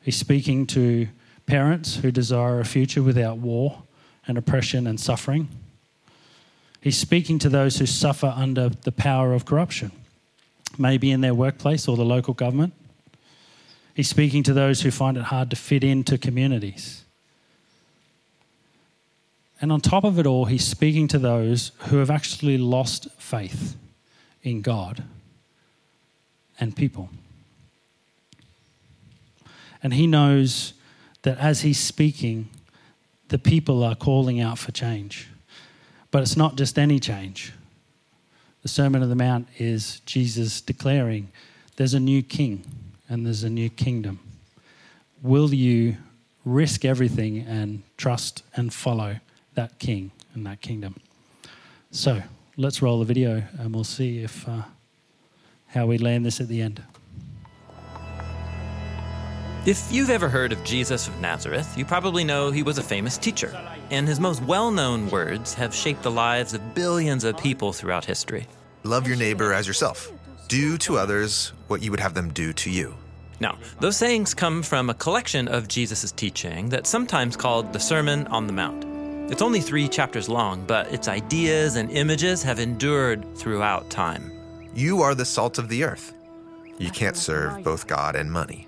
He's 0.02 0.17
speaking 0.17 0.67
to 0.69 1.09
parents 1.47 1.97
who 1.97 2.11
desire 2.11 2.61
a 2.61 2.64
future 2.64 3.02
without 3.02 3.38
war 3.38 3.83
and 4.26 4.37
oppression 4.37 4.87
and 4.87 4.99
suffering. 4.99 5.49
He's 6.81 6.97
speaking 6.97 7.38
to 7.40 7.49
those 7.49 7.79
who 7.79 7.87
suffer 7.87 8.33
under 8.35 8.71
the 8.71 8.93
power 8.93 9.35
of 9.35 9.45
corruption, 9.45 9.93
maybe 10.79 11.11
in 11.11 11.21
their 11.21 11.35
workplace 11.35 11.87
or 11.87 11.97
the 11.97 12.05
local 12.05 12.35
government. 12.35 12.73
He's 13.95 14.09
speaking 14.09 14.43
to 14.45 14.55
those 14.55 14.81
who 14.81 14.90
find 14.90 15.17
it 15.17 15.25
hard 15.25 15.50
to 15.50 15.57
fit 15.57 15.85
into 15.85 16.17
communities. 16.17 17.05
And 19.61 19.71
on 19.71 19.83
top 19.83 20.05
of 20.05 20.19
it 20.19 20.26
all, 20.26 20.47
he's 20.47 20.67
speaking 20.67 21.07
to 21.09 21.19
those 21.19 21.73
who 21.88 21.99
have 21.99 22.11
actually 22.11 22.57
lost 22.57 23.09
faith 23.19 23.76
in 24.43 24.62
God 24.62 25.05
and 26.59 26.75
people. 26.75 27.11
And 29.82 29.94
he 29.94 30.06
knows 30.06 30.75
that 31.22 31.38
as 31.38 31.62
he's 31.62 31.78
speaking, 31.78 32.49
the 33.28 33.38
people 33.38 33.82
are 33.82 33.94
calling 33.94 34.40
out 34.40 34.58
for 34.58 34.72
change. 34.72 35.28
But 36.10 36.22
it's 36.22 36.37
not 36.37 36.56
just 36.56 36.78
any 36.78 36.99
change. 36.99 37.52
The 38.62 38.68
Sermon 38.68 39.02
on 39.02 39.08
the 39.08 39.16
Mount 39.16 39.49
is 39.58 40.00
Jesus 40.00 40.60
declaring 40.60 41.30
there's 41.76 41.94
a 41.94 42.00
new 42.00 42.22
king 42.22 42.64
and 43.08 43.25
there's 43.25 43.44
a 43.44 43.50
new 43.50 43.70
kingdom. 43.70 44.18
Will 45.22 45.54
you 45.54 45.96
risk 46.44 46.84
everything 46.84 47.38
and 47.40 47.82
trust 47.96 48.42
and 48.54 48.72
follow 48.72 49.16
that 49.54 49.78
king 49.78 50.10
and 50.34 50.44
that 50.46 50.60
kingdom? 50.60 50.96
So 51.90 52.22
let's 52.56 52.82
roll 52.82 52.99
the 52.99 53.04
video 53.04 53.42
and 53.58 53.75
we'll 53.75 53.84
see 53.84 54.22
if 54.22 54.46
uh, 54.49 54.62
how 55.68 55.87
we 55.87 55.99
land 55.99 56.26
this 56.26 56.40
at 56.40 56.49
the 56.49 56.60
end. 56.60 56.82
If 59.67 59.93
you've 59.93 60.09
ever 60.09 60.31
heard 60.31 60.52
of 60.52 60.64
Jesus 60.64 61.07
of 61.07 61.21
Nazareth, 61.21 61.76
you 61.76 61.85
probably 61.85 62.25
know 62.25 62.50
he 62.50 62.62
was 62.62 62.79
a 62.79 62.83
famous 62.83 63.19
teacher, 63.19 63.55
and 63.90 64.09
his 64.09 64.19
most 64.19 64.43
well 64.45 64.71
known 64.71 65.11
words 65.11 65.52
have 65.52 65.75
shaped 65.75 66.02
the 66.02 66.11
lives 66.11 66.55
of 66.55 66.75
billions 66.75 67.25
of 67.25 67.37
people 67.37 67.75
throughout 67.75 68.07
history. 68.07 68.47
Love 68.85 69.07
your 69.07 69.19
neighbor 69.19 69.52
as 69.52 69.67
yourself. 69.67 70.11
Do 70.49 70.79
to 70.79 70.97
others 70.97 71.52
what 71.69 71.83
you 71.83 71.90
would 71.90 72.00
have 72.00 72.14
them 72.14 72.33
do 72.33 72.55
to 72.55 72.71
you. 72.71 72.95
Now, 73.38 73.59
those 73.81 73.99
sayings 73.99 74.33
come 74.33 74.62
from 74.62 74.88
a 74.88 74.95
collection 74.95 75.47
of 75.47 75.69
Jesus' 75.69 76.11
teaching 76.11 76.71
that's 76.71 76.88
sometimes 76.88 77.37
called 77.37 77.75
the 77.75 77.81
Sermon 77.81 78.26
on 78.29 78.47
the 78.47 78.55
Mount. 78.55 78.87
It's 79.31 79.43
only 79.43 79.61
three 79.61 79.88
chapters 79.88 80.31
long, 80.31 80.64
but 80.64 80.90
its 80.90 81.07
ideas 81.07 81.76
and 81.76 81.90
images 81.90 82.43
have 82.45 82.61
endured 82.61 83.26
throughout 83.37 83.90
time. 83.90 84.33
You 84.75 85.02
are 85.02 85.14
the 85.14 85.26
salt 85.26 85.59
of 85.59 85.69
the 85.69 85.85
earth. 85.85 86.14
You 86.79 86.90
can't 86.90 87.17
serve 87.17 87.62
both 87.62 87.87
God 87.87 88.17
and 88.17 88.33
money. 88.33 88.67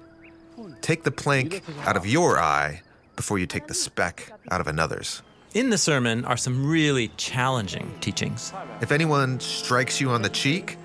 Take 0.83 1.05
the 1.05 1.11
plank 1.11 1.63
out 1.87 1.97
of 1.97 2.07
your 2.07 2.39
eye 2.39 2.83
before 3.17 3.39
you 3.39 3.47
take 3.47 3.69
the 3.69 3.75
speck 3.75 4.31
out 4.51 4.61
of 4.61 4.67
another's. 4.67 5.23
In 5.55 5.71
the 5.71 5.79
sermon 5.79 6.25
are 6.25 6.37
some 6.37 6.67
really 6.67 7.09
challenging 7.17 7.95
teachings. 8.01 8.53
If 8.81 8.91
anyone 8.91 9.39
strikes 9.41 10.01
you 10.01 10.11
on 10.11 10.23
the 10.23 10.29
cheek, 10.29 10.77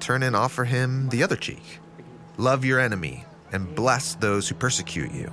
turn 0.00 0.22
and 0.22 0.34
offer 0.34 0.64
him 0.64 1.08
the 1.10 1.22
other 1.22 1.36
cheek. 1.36 1.78
Love 2.36 2.64
your 2.64 2.80
enemy 2.80 3.24
and 3.52 3.74
bless 3.74 4.14
those 4.16 4.48
who 4.48 4.54
persecute 4.54 5.12
you. 5.12 5.32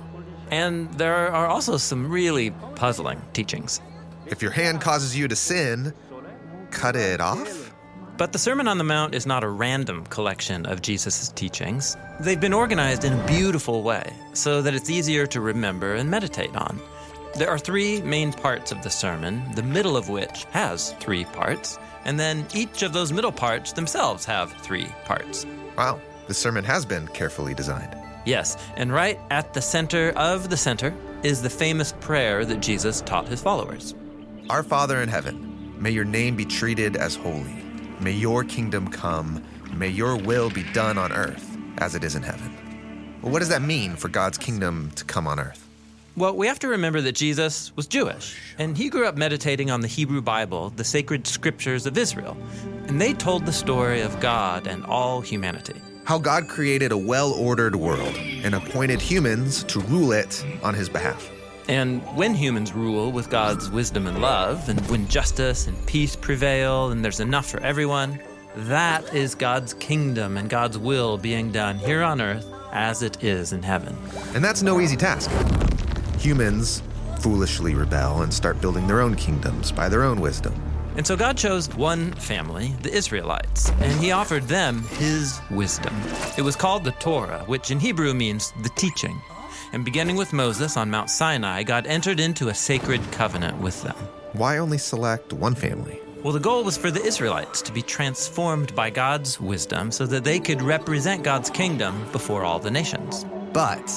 And 0.50 0.92
there 0.94 1.32
are 1.32 1.46
also 1.46 1.76
some 1.76 2.10
really 2.10 2.50
puzzling 2.76 3.20
teachings. 3.32 3.80
If 4.26 4.42
your 4.42 4.50
hand 4.50 4.80
causes 4.80 5.16
you 5.16 5.26
to 5.26 5.36
sin, 5.36 5.94
cut 6.70 6.94
it 6.94 7.20
off? 7.20 7.61
But 8.22 8.32
the 8.32 8.38
Sermon 8.38 8.68
on 8.68 8.78
the 8.78 8.84
Mount 8.84 9.16
is 9.16 9.26
not 9.26 9.42
a 9.42 9.48
random 9.48 10.06
collection 10.06 10.64
of 10.66 10.80
Jesus' 10.80 11.30
teachings. 11.30 11.96
They've 12.20 12.38
been 12.38 12.52
organized 12.52 13.02
in 13.02 13.14
a 13.14 13.26
beautiful 13.26 13.82
way 13.82 14.12
so 14.32 14.62
that 14.62 14.74
it's 14.74 14.88
easier 14.88 15.26
to 15.26 15.40
remember 15.40 15.96
and 15.96 16.08
meditate 16.08 16.54
on. 16.54 16.78
There 17.34 17.50
are 17.50 17.58
three 17.58 18.00
main 18.02 18.32
parts 18.32 18.70
of 18.70 18.80
the 18.84 18.90
sermon, 18.90 19.42
the 19.56 19.64
middle 19.64 19.96
of 19.96 20.08
which 20.08 20.44
has 20.52 20.92
three 21.00 21.24
parts, 21.24 21.80
and 22.04 22.16
then 22.16 22.46
each 22.54 22.84
of 22.84 22.92
those 22.92 23.12
middle 23.12 23.32
parts 23.32 23.72
themselves 23.72 24.24
have 24.26 24.52
three 24.52 24.86
parts. 25.04 25.44
Wow, 25.76 26.00
the 26.28 26.34
sermon 26.34 26.62
has 26.62 26.86
been 26.86 27.08
carefully 27.08 27.54
designed. 27.54 27.96
Yes, 28.24 28.56
and 28.76 28.92
right 28.92 29.18
at 29.32 29.52
the 29.52 29.60
center 29.60 30.10
of 30.10 30.48
the 30.48 30.56
center 30.56 30.94
is 31.24 31.42
the 31.42 31.50
famous 31.50 31.92
prayer 31.98 32.44
that 32.44 32.60
Jesus 32.60 33.00
taught 33.00 33.26
his 33.26 33.42
followers 33.42 33.96
Our 34.48 34.62
Father 34.62 35.02
in 35.02 35.08
heaven, 35.08 35.74
may 35.76 35.90
your 35.90 36.04
name 36.04 36.36
be 36.36 36.44
treated 36.44 36.96
as 36.96 37.16
holy. 37.16 37.71
May 38.02 38.10
your 38.10 38.42
kingdom 38.42 38.88
come. 38.88 39.44
May 39.76 39.86
your 39.86 40.16
will 40.16 40.50
be 40.50 40.64
done 40.72 40.98
on 40.98 41.12
earth 41.12 41.56
as 41.78 41.94
it 41.94 42.02
is 42.02 42.16
in 42.16 42.22
heaven. 42.24 42.52
Well, 43.22 43.30
what 43.30 43.38
does 43.38 43.48
that 43.50 43.62
mean 43.62 43.94
for 43.94 44.08
God's 44.08 44.38
kingdom 44.38 44.90
to 44.96 45.04
come 45.04 45.28
on 45.28 45.38
earth? 45.38 45.68
Well, 46.16 46.34
we 46.36 46.48
have 46.48 46.58
to 46.58 46.68
remember 46.68 47.00
that 47.00 47.12
Jesus 47.12 47.74
was 47.76 47.86
Jewish, 47.86 48.36
and 48.58 48.76
he 48.76 48.88
grew 48.88 49.06
up 49.06 49.16
meditating 49.16 49.70
on 49.70 49.82
the 49.82 49.86
Hebrew 49.86 50.20
Bible, 50.20 50.70
the 50.70 50.82
sacred 50.82 51.28
scriptures 51.28 51.86
of 51.86 51.96
Israel, 51.96 52.36
and 52.88 53.00
they 53.00 53.14
told 53.14 53.46
the 53.46 53.52
story 53.52 54.00
of 54.00 54.18
God 54.18 54.66
and 54.66 54.84
all 54.84 55.20
humanity. 55.20 55.80
How 56.04 56.18
God 56.18 56.48
created 56.48 56.90
a 56.90 56.98
well 56.98 57.32
ordered 57.32 57.76
world 57.76 58.16
and 58.16 58.56
appointed 58.56 59.00
humans 59.00 59.62
to 59.64 59.78
rule 59.78 60.10
it 60.10 60.44
on 60.64 60.74
his 60.74 60.88
behalf. 60.88 61.30
And 61.68 62.02
when 62.16 62.34
humans 62.34 62.72
rule 62.72 63.12
with 63.12 63.30
God's 63.30 63.70
wisdom 63.70 64.06
and 64.06 64.20
love, 64.20 64.68
and 64.68 64.80
when 64.90 65.06
justice 65.08 65.66
and 65.66 65.86
peace 65.86 66.16
prevail, 66.16 66.90
and 66.90 67.04
there's 67.04 67.20
enough 67.20 67.48
for 67.48 67.60
everyone, 67.60 68.20
that 68.56 69.14
is 69.14 69.34
God's 69.34 69.74
kingdom 69.74 70.36
and 70.36 70.50
God's 70.50 70.76
will 70.76 71.16
being 71.16 71.52
done 71.52 71.78
here 71.78 72.02
on 72.02 72.20
earth 72.20 72.46
as 72.72 73.02
it 73.02 73.22
is 73.22 73.52
in 73.52 73.62
heaven. 73.62 73.96
And 74.34 74.44
that's 74.44 74.62
no 74.62 74.80
easy 74.80 74.96
task. 74.96 75.30
Humans 76.18 76.82
foolishly 77.20 77.74
rebel 77.74 78.22
and 78.22 78.34
start 78.34 78.60
building 78.60 78.86
their 78.86 79.00
own 79.00 79.14
kingdoms 79.14 79.70
by 79.70 79.88
their 79.88 80.02
own 80.02 80.20
wisdom. 80.20 80.54
And 80.96 81.06
so 81.06 81.16
God 81.16 81.38
chose 81.38 81.74
one 81.74 82.12
family, 82.12 82.74
the 82.82 82.92
Israelites, 82.92 83.70
and 83.80 83.98
he 84.00 84.10
offered 84.10 84.42
them 84.42 84.82
his 84.98 85.40
wisdom. 85.50 85.94
It 86.36 86.42
was 86.42 86.56
called 86.56 86.84
the 86.84 86.90
Torah, 86.92 87.44
which 87.46 87.70
in 87.70 87.80
Hebrew 87.80 88.12
means 88.12 88.52
the 88.62 88.68
teaching. 88.70 89.18
And 89.72 89.86
beginning 89.86 90.16
with 90.16 90.34
Moses 90.34 90.76
on 90.76 90.90
Mount 90.90 91.08
Sinai, 91.08 91.62
God 91.62 91.86
entered 91.86 92.20
into 92.20 92.48
a 92.48 92.54
sacred 92.54 93.00
covenant 93.10 93.58
with 93.58 93.82
them. 93.82 93.96
Why 94.34 94.58
only 94.58 94.76
select 94.76 95.32
one 95.32 95.54
family? 95.54 95.98
Well, 96.22 96.34
the 96.34 96.40
goal 96.40 96.62
was 96.62 96.76
for 96.76 96.90
the 96.90 97.02
Israelites 97.02 97.62
to 97.62 97.72
be 97.72 97.80
transformed 97.80 98.74
by 98.74 98.90
God's 98.90 99.40
wisdom 99.40 99.90
so 99.90 100.04
that 100.06 100.24
they 100.24 100.38
could 100.38 100.60
represent 100.60 101.24
God's 101.24 101.48
kingdom 101.48 102.06
before 102.12 102.44
all 102.44 102.58
the 102.58 102.70
nations. 102.70 103.24
But 103.52 103.90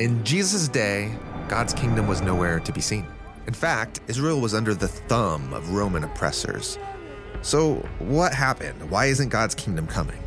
in 0.00 0.22
Jesus' 0.24 0.66
day, 0.66 1.14
God's 1.48 1.74
kingdom 1.74 2.08
was 2.08 2.20
nowhere 2.20 2.58
to 2.58 2.72
be 2.72 2.80
seen. 2.80 3.06
In 3.46 3.54
fact, 3.54 4.00
Israel 4.08 4.40
was 4.40 4.52
under 4.52 4.74
the 4.74 4.88
thumb 4.88 5.52
of 5.52 5.70
Roman 5.70 6.04
oppressors. 6.04 6.76
So, 7.42 7.76
what 8.00 8.34
happened? 8.34 8.90
Why 8.90 9.06
isn't 9.06 9.28
God's 9.28 9.54
kingdom 9.54 9.86
coming? 9.86 10.22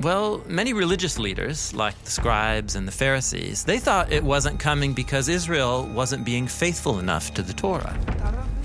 Well, 0.00 0.42
many 0.48 0.72
religious 0.72 1.18
leaders, 1.18 1.72
like 1.72 1.96
the 2.04 2.10
scribes 2.10 2.74
and 2.74 2.86
the 2.86 2.92
Pharisees, 2.92 3.64
they 3.64 3.78
thought 3.78 4.12
it 4.12 4.24
wasn't 4.24 4.58
coming 4.58 4.92
because 4.92 5.28
Israel 5.28 5.86
wasn't 5.86 6.24
being 6.24 6.46
faithful 6.48 6.98
enough 6.98 7.32
to 7.34 7.42
the 7.42 7.52
Torah. 7.52 7.96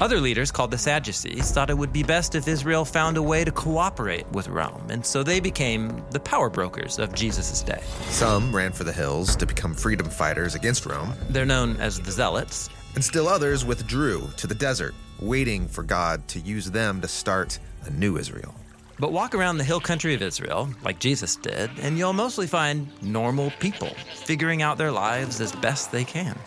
Other 0.02 0.20
leaders, 0.20 0.50
called 0.52 0.72
the 0.72 0.78
Sadducees, 0.78 1.52
thought 1.52 1.70
it 1.70 1.78
would 1.78 1.94
be 1.94 2.04
best 2.04 2.34
if 2.34 2.48
Israel 2.48 2.84
found 2.84 3.16
a 3.18 3.22
way 3.22 3.44
to 3.44 3.52
cooperate 3.52 4.28
with 4.32 4.48
Rome, 4.48 4.82
and 4.90 5.06
so 5.06 5.22
they 5.24 5.40
became 5.40 6.02
the 6.12 6.20
power 6.20 6.50
brokers 6.50 6.98
of 7.00 7.14
Jesus' 7.14 7.62
day. 7.62 7.82
Some 8.08 8.56
ran 8.56 8.72
for 8.72 8.84
the 8.84 8.94
hills 8.94 9.36
to 9.36 9.46
become 9.46 9.74
freedom 9.76 10.10
fighters 10.10 10.56
against 10.56 10.86
Rome, 10.86 11.14
They're 11.30 11.46
known 11.46 11.78
as 11.78 12.00
the 12.00 12.12
Zealots. 12.12 12.70
and 12.96 13.04
still 13.06 13.28
others 13.28 13.64
withdrew 13.64 14.28
to 14.38 14.48
the 14.48 14.56
desert, 14.56 14.96
waiting 15.20 15.68
for 15.68 15.84
God 15.84 16.28
to 16.30 16.40
use 16.40 16.72
them 16.72 17.02
to 17.02 17.08
start 17.08 17.60
a 17.86 17.92
new 17.92 18.18
Israel. 18.18 18.56
But 19.00 19.14
walk 19.14 19.34
around 19.34 19.58
the 19.58 19.64
hill 19.64 19.80
country 19.80 20.14
of 20.14 20.22
Israel, 20.22 20.70
like 20.84 21.00
Jesus 21.00 21.38
did, 21.38 21.72
and 21.82 21.98
you'll 21.98 22.12
mostly 22.12 22.48
find 22.48 22.90
normal 23.02 23.52
people 23.60 23.90
figuring 24.26 24.62
out 24.62 24.78
their 24.78 24.92
lives 24.92 25.40
as 25.40 25.54
best 25.54 25.92
they 25.92 26.04
can. 26.04 26.38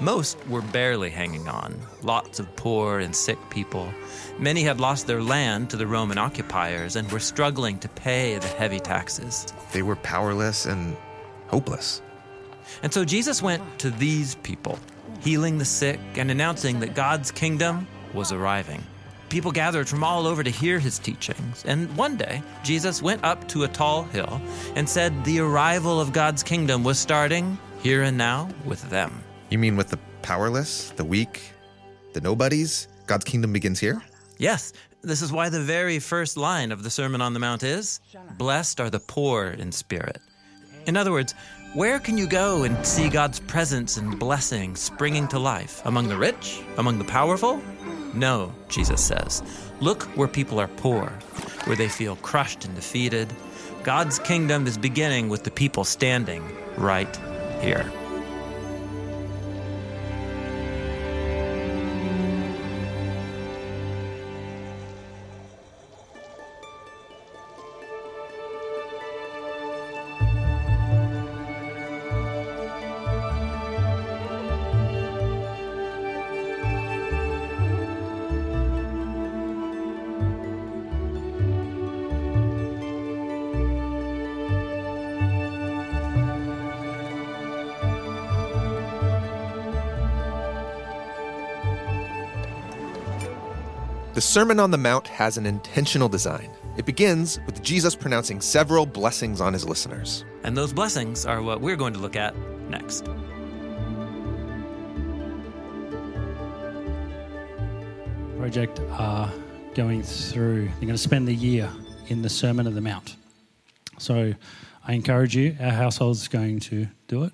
Most 0.00 0.36
were 0.48 0.62
barely 0.62 1.10
hanging 1.10 1.46
on, 1.46 1.78
lots 2.02 2.40
of 2.40 2.56
poor 2.56 2.98
and 2.98 3.14
sick 3.14 3.38
people. 3.50 3.88
Many 4.36 4.64
had 4.64 4.80
lost 4.80 5.06
their 5.06 5.22
land 5.22 5.70
to 5.70 5.76
the 5.76 5.86
Roman 5.86 6.18
occupiers 6.18 6.96
and 6.96 7.10
were 7.12 7.20
struggling 7.20 7.78
to 7.78 7.88
pay 7.88 8.36
the 8.36 8.48
heavy 8.48 8.80
taxes. 8.80 9.46
They 9.72 9.82
were 9.82 9.94
powerless 9.94 10.66
and 10.66 10.96
hopeless. 11.46 12.02
And 12.82 12.92
so 12.92 13.04
Jesus 13.04 13.42
went 13.42 13.62
to 13.78 13.90
these 13.90 14.34
people, 14.36 14.76
healing 15.20 15.58
the 15.58 15.64
sick 15.64 16.00
and 16.16 16.32
announcing 16.32 16.80
that 16.80 16.96
God's 16.96 17.30
kingdom 17.30 17.86
was 18.12 18.32
arriving. 18.32 18.82
People 19.32 19.50
gathered 19.50 19.88
from 19.88 20.04
all 20.04 20.26
over 20.26 20.42
to 20.44 20.50
hear 20.50 20.78
his 20.78 20.98
teachings. 20.98 21.64
And 21.66 21.88
one 21.96 22.18
day, 22.18 22.42
Jesus 22.62 23.00
went 23.00 23.24
up 23.24 23.48
to 23.48 23.62
a 23.64 23.68
tall 23.68 24.02
hill 24.02 24.42
and 24.76 24.86
said 24.86 25.24
the 25.24 25.40
arrival 25.40 25.98
of 25.98 26.12
God's 26.12 26.42
kingdom 26.42 26.84
was 26.84 26.98
starting 26.98 27.56
here 27.82 28.02
and 28.02 28.18
now 28.18 28.50
with 28.66 28.90
them. 28.90 29.24
You 29.48 29.56
mean 29.56 29.74
with 29.74 29.88
the 29.88 29.98
powerless, 30.20 30.90
the 30.90 31.04
weak, 31.06 31.54
the 32.12 32.20
nobodies? 32.20 32.88
God's 33.06 33.24
kingdom 33.24 33.54
begins 33.54 33.80
here? 33.80 34.02
Yes, 34.36 34.74
this 35.00 35.22
is 35.22 35.32
why 35.32 35.48
the 35.48 35.62
very 35.62 35.98
first 35.98 36.36
line 36.36 36.70
of 36.70 36.82
the 36.82 36.90
Sermon 36.90 37.22
on 37.22 37.32
the 37.32 37.40
Mount 37.40 37.62
is 37.62 38.00
Blessed 38.36 38.80
are 38.82 38.90
the 38.90 39.00
poor 39.00 39.46
in 39.46 39.72
spirit. 39.72 40.20
In 40.86 40.96
other 40.96 41.12
words, 41.12 41.34
where 41.74 41.98
can 41.98 42.18
you 42.18 42.26
go 42.26 42.64
and 42.64 42.84
see 42.84 43.08
God's 43.08 43.40
presence 43.40 43.96
and 43.96 44.18
blessing 44.18 44.74
springing 44.74 45.28
to 45.28 45.38
life? 45.38 45.80
Among 45.84 46.08
the 46.08 46.16
rich? 46.16 46.60
Among 46.76 46.98
the 46.98 47.04
powerful? 47.04 47.62
No, 48.14 48.52
Jesus 48.68 49.02
says. 49.02 49.42
Look 49.80 50.02
where 50.16 50.28
people 50.28 50.60
are 50.60 50.68
poor, 50.68 51.06
where 51.64 51.76
they 51.76 51.88
feel 51.88 52.16
crushed 52.16 52.64
and 52.64 52.74
defeated. 52.74 53.32
God's 53.84 54.18
kingdom 54.18 54.66
is 54.66 54.76
beginning 54.76 55.28
with 55.28 55.44
the 55.44 55.50
people 55.50 55.84
standing 55.84 56.42
right 56.76 57.16
here. 57.60 57.90
Sermon 94.22 94.60
on 94.60 94.70
the 94.70 94.78
Mount 94.78 95.08
has 95.08 95.36
an 95.36 95.46
intentional 95.46 96.08
design. 96.08 96.48
It 96.76 96.86
begins 96.86 97.40
with 97.44 97.62
Jesus 97.62 97.96
pronouncing 97.96 98.40
several 98.40 98.86
blessings 98.86 99.40
on 99.40 99.52
his 99.52 99.64
listeners. 99.68 100.24
And 100.44 100.56
those 100.56 100.72
blessings 100.72 101.26
are 101.26 101.42
what 101.42 101.60
we're 101.60 101.76
going 101.76 101.92
to 101.92 101.98
look 101.98 102.14
at 102.14 102.34
next. 102.68 103.04
Project 108.38 108.80
are 108.92 109.30
going 109.74 110.02
through, 110.02 110.66
they're 110.66 110.80
going 110.80 110.90
to 110.90 110.98
spend 110.98 111.26
the 111.26 111.34
year 111.34 111.68
in 112.06 112.22
the 112.22 112.28
Sermon 112.28 112.66
on 112.66 112.74
the 112.74 112.80
Mount. 112.80 113.16
So 113.98 114.32
I 114.86 114.92
encourage 114.92 115.36
you, 115.36 115.56
our 115.60 115.70
household 115.70 116.16
is 116.16 116.28
going 116.28 116.60
to 116.60 116.86
do 117.08 117.24
it. 117.24 117.32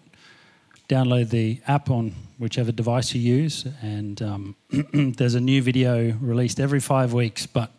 Download 0.88 1.28
the 1.28 1.60
app 1.66 1.90
on 1.90 2.14
whichever 2.38 2.72
device 2.72 3.14
you 3.14 3.20
use, 3.20 3.66
and 3.82 4.22
um, 4.22 4.56
there's 4.92 5.34
a 5.34 5.40
new 5.40 5.60
video 5.60 6.12
released 6.20 6.58
every 6.58 6.80
five 6.80 7.12
weeks. 7.12 7.46
But 7.46 7.70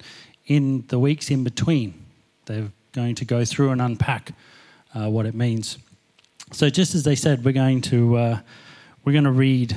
in 0.45 0.85
the 0.89 0.99
weeks 0.99 1.31
in 1.31 1.43
between, 1.43 2.05
they're 2.45 2.71
going 2.91 3.15
to 3.15 3.25
go 3.25 3.45
through 3.45 3.71
and 3.71 3.81
unpack 3.81 4.33
uh, 4.93 5.09
what 5.09 5.25
it 5.25 5.33
means. 5.33 5.77
So, 6.51 6.69
just 6.69 6.93
as 6.93 7.03
they 7.03 7.15
said, 7.15 7.43
we're 7.43 7.51
going 7.51 7.81
to 7.81 8.17
uh, 8.17 8.39
we're 9.03 9.13
going 9.13 9.23
to 9.23 9.31
read 9.31 9.75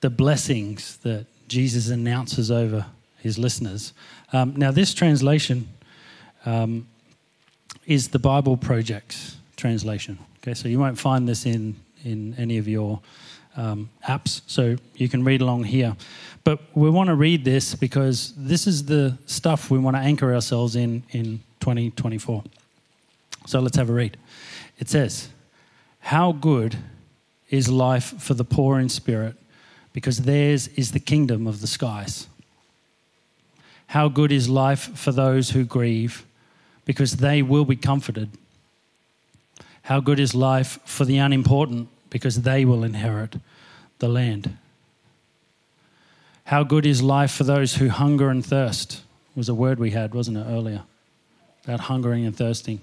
the 0.00 0.10
blessings 0.10 0.98
that 0.98 1.26
Jesus 1.48 1.88
announces 1.88 2.50
over 2.50 2.86
his 3.18 3.38
listeners. 3.38 3.92
Um, 4.32 4.54
now, 4.56 4.70
this 4.70 4.94
translation 4.94 5.68
um, 6.44 6.86
is 7.86 8.08
the 8.08 8.18
Bible 8.18 8.56
Project's 8.56 9.36
translation. 9.56 10.18
Okay, 10.38 10.54
so 10.54 10.68
you 10.68 10.78
won't 10.78 10.98
find 10.98 11.28
this 11.28 11.44
in 11.44 11.76
in 12.06 12.34
any 12.38 12.58
of 12.58 12.68
your 12.68 13.00
um, 13.56 13.90
apps, 14.06 14.42
so 14.46 14.76
you 14.94 15.08
can 15.08 15.24
read 15.24 15.40
along 15.40 15.64
here. 15.64 15.96
But 16.44 16.60
we 16.74 16.90
want 16.90 17.08
to 17.08 17.14
read 17.14 17.44
this 17.44 17.74
because 17.74 18.32
this 18.36 18.66
is 18.66 18.84
the 18.84 19.18
stuff 19.26 19.70
we 19.70 19.78
want 19.78 19.96
to 19.96 20.00
anchor 20.00 20.32
ourselves 20.32 20.76
in 20.76 21.02
in 21.10 21.40
2024. 21.60 22.44
So 23.46 23.60
let's 23.60 23.76
have 23.76 23.90
a 23.90 23.92
read. 23.92 24.16
It 24.78 24.88
says, 24.88 25.28
How 26.00 26.32
good 26.32 26.76
is 27.48 27.68
life 27.68 28.20
for 28.20 28.34
the 28.34 28.44
poor 28.44 28.78
in 28.78 28.88
spirit, 28.88 29.36
because 29.92 30.18
theirs 30.18 30.68
is 30.68 30.92
the 30.92 31.00
kingdom 31.00 31.46
of 31.46 31.60
the 31.60 31.66
skies. 31.66 32.26
How 33.88 34.08
good 34.08 34.32
is 34.32 34.48
life 34.48 34.96
for 34.98 35.12
those 35.12 35.50
who 35.50 35.64
grieve, 35.64 36.26
because 36.84 37.16
they 37.16 37.40
will 37.42 37.64
be 37.64 37.76
comforted. 37.76 38.30
How 39.82 40.00
good 40.00 40.18
is 40.18 40.34
life 40.34 40.80
for 40.84 41.04
the 41.04 41.18
unimportant, 41.18 41.88
because 42.10 42.42
they 42.42 42.64
will 42.64 42.84
inherit 42.84 43.36
the 43.98 44.08
land. 44.08 44.56
How 46.44 46.62
good 46.62 46.86
is 46.86 47.02
life 47.02 47.32
for 47.32 47.44
those 47.44 47.76
who 47.76 47.88
hunger 47.88 48.30
and 48.30 48.44
thirst? 48.44 49.02
Was 49.34 49.48
a 49.48 49.54
word 49.54 49.78
we 49.78 49.90
had, 49.90 50.14
wasn't 50.14 50.38
it, 50.38 50.46
earlier? 50.48 50.82
About 51.64 51.80
hungering 51.80 52.24
and 52.24 52.36
thirsting. 52.36 52.80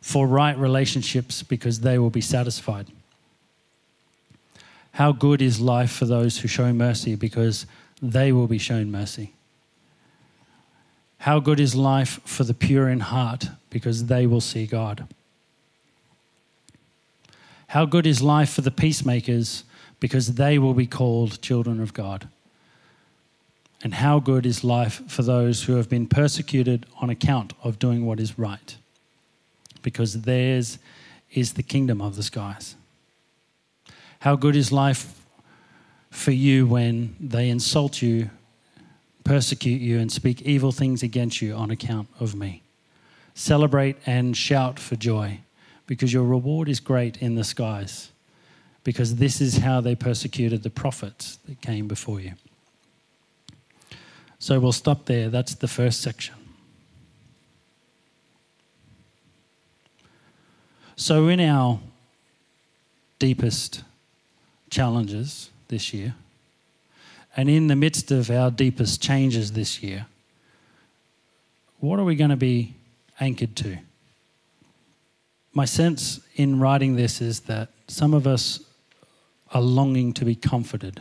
For 0.00 0.26
right 0.26 0.58
relationships, 0.58 1.42
because 1.42 1.80
they 1.80 1.98
will 1.98 2.10
be 2.10 2.20
satisfied. 2.20 2.86
How 4.92 5.12
good 5.12 5.40
is 5.40 5.60
life 5.60 5.92
for 5.92 6.04
those 6.04 6.38
who 6.38 6.48
show 6.48 6.72
mercy, 6.72 7.14
because 7.14 7.64
they 8.02 8.32
will 8.32 8.48
be 8.48 8.58
shown 8.58 8.90
mercy. 8.90 9.32
How 11.18 11.38
good 11.38 11.60
is 11.60 11.74
life 11.74 12.20
for 12.24 12.44
the 12.44 12.54
pure 12.54 12.88
in 12.88 13.00
heart, 13.00 13.46
because 13.68 14.06
they 14.06 14.26
will 14.26 14.40
see 14.40 14.66
God. 14.66 15.06
How 17.70 17.84
good 17.84 18.04
is 18.04 18.20
life 18.20 18.50
for 18.50 18.62
the 18.62 18.72
peacemakers, 18.72 19.62
because 20.00 20.34
they 20.34 20.58
will 20.58 20.74
be 20.74 20.88
called 20.88 21.40
children 21.40 21.80
of 21.80 21.94
God. 21.94 22.26
And 23.84 23.94
how 23.94 24.18
good 24.18 24.44
is 24.44 24.64
life 24.64 25.00
for 25.06 25.22
those 25.22 25.62
who 25.62 25.76
have 25.76 25.88
been 25.88 26.08
persecuted 26.08 26.84
on 27.00 27.10
account 27.10 27.52
of 27.62 27.78
doing 27.78 28.04
what 28.04 28.18
is 28.18 28.36
right, 28.36 28.76
because 29.82 30.22
theirs 30.22 30.80
is 31.32 31.52
the 31.52 31.62
kingdom 31.62 32.02
of 32.02 32.16
the 32.16 32.24
skies. 32.24 32.74
How 34.18 34.34
good 34.34 34.56
is 34.56 34.72
life 34.72 35.24
for 36.10 36.32
you 36.32 36.66
when 36.66 37.14
they 37.20 37.48
insult 37.48 38.02
you, 38.02 38.30
persecute 39.22 39.80
you, 39.80 40.00
and 40.00 40.10
speak 40.10 40.42
evil 40.42 40.72
things 40.72 41.04
against 41.04 41.40
you 41.40 41.54
on 41.54 41.70
account 41.70 42.08
of 42.18 42.34
me? 42.34 42.62
Celebrate 43.34 43.96
and 44.06 44.36
shout 44.36 44.80
for 44.80 44.96
joy, 44.96 45.38
because 45.90 46.12
your 46.12 46.22
reward 46.22 46.68
is 46.68 46.78
great 46.78 47.20
in 47.20 47.34
the 47.34 47.42
skies, 47.42 48.12
because 48.84 49.16
this 49.16 49.40
is 49.40 49.56
how 49.56 49.80
they 49.80 49.96
persecuted 49.96 50.62
the 50.62 50.70
prophets 50.70 51.40
that 51.48 51.60
came 51.60 51.88
before 51.88 52.20
you. 52.20 52.30
So 54.38 54.60
we'll 54.60 54.70
stop 54.70 55.06
there. 55.06 55.28
That's 55.28 55.56
the 55.56 55.66
first 55.66 56.00
section. 56.00 56.36
So, 60.94 61.26
in 61.26 61.40
our 61.40 61.80
deepest 63.18 63.82
challenges 64.70 65.50
this 65.66 65.92
year, 65.92 66.14
and 67.36 67.50
in 67.50 67.66
the 67.66 67.74
midst 67.74 68.12
of 68.12 68.30
our 68.30 68.52
deepest 68.52 69.02
changes 69.02 69.54
this 69.54 69.82
year, 69.82 70.06
what 71.80 71.98
are 71.98 72.04
we 72.04 72.14
going 72.14 72.30
to 72.30 72.36
be 72.36 72.74
anchored 73.18 73.56
to? 73.56 73.78
My 75.52 75.64
sense 75.64 76.20
in 76.36 76.60
writing 76.60 76.96
this 76.96 77.20
is 77.20 77.40
that 77.40 77.70
some 77.88 78.14
of 78.14 78.26
us 78.26 78.60
are 79.52 79.60
longing 79.60 80.12
to 80.14 80.24
be 80.24 80.34
comforted, 80.34 81.00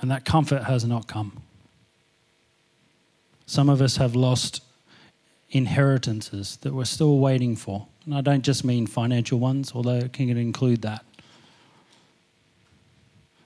and 0.00 0.10
that 0.10 0.24
comfort 0.24 0.64
has 0.64 0.84
not 0.84 1.06
come. 1.06 1.42
Some 3.46 3.68
of 3.68 3.80
us 3.80 3.96
have 3.96 4.14
lost 4.14 4.62
inheritances 5.50 6.58
that 6.58 6.74
we're 6.74 6.84
still 6.84 7.18
waiting 7.18 7.56
for. 7.56 7.86
And 8.04 8.14
I 8.14 8.20
don't 8.20 8.42
just 8.42 8.64
mean 8.64 8.86
financial 8.86 9.38
ones, 9.38 9.72
although 9.74 9.96
it 9.96 10.12
can 10.12 10.36
include 10.36 10.82
that. 10.82 11.04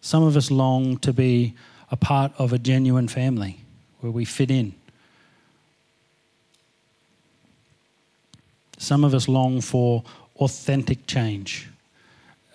Some 0.00 0.22
of 0.22 0.36
us 0.36 0.50
long 0.50 0.96
to 0.98 1.12
be 1.12 1.54
a 1.90 1.96
part 1.96 2.32
of 2.38 2.52
a 2.52 2.58
genuine 2.58 3.06
family 3.06 3.60
where 4.00 4.10
we 4.10 4.24
fit 4.24 4.50
in. 4.50 4.74
Some 8.82 9.04
of 9.04 9.14
us 9.14 9.28
long 9.28 9.60
for 9.60 10.02
authentic 10.40 11.06
change. 11.06 11.68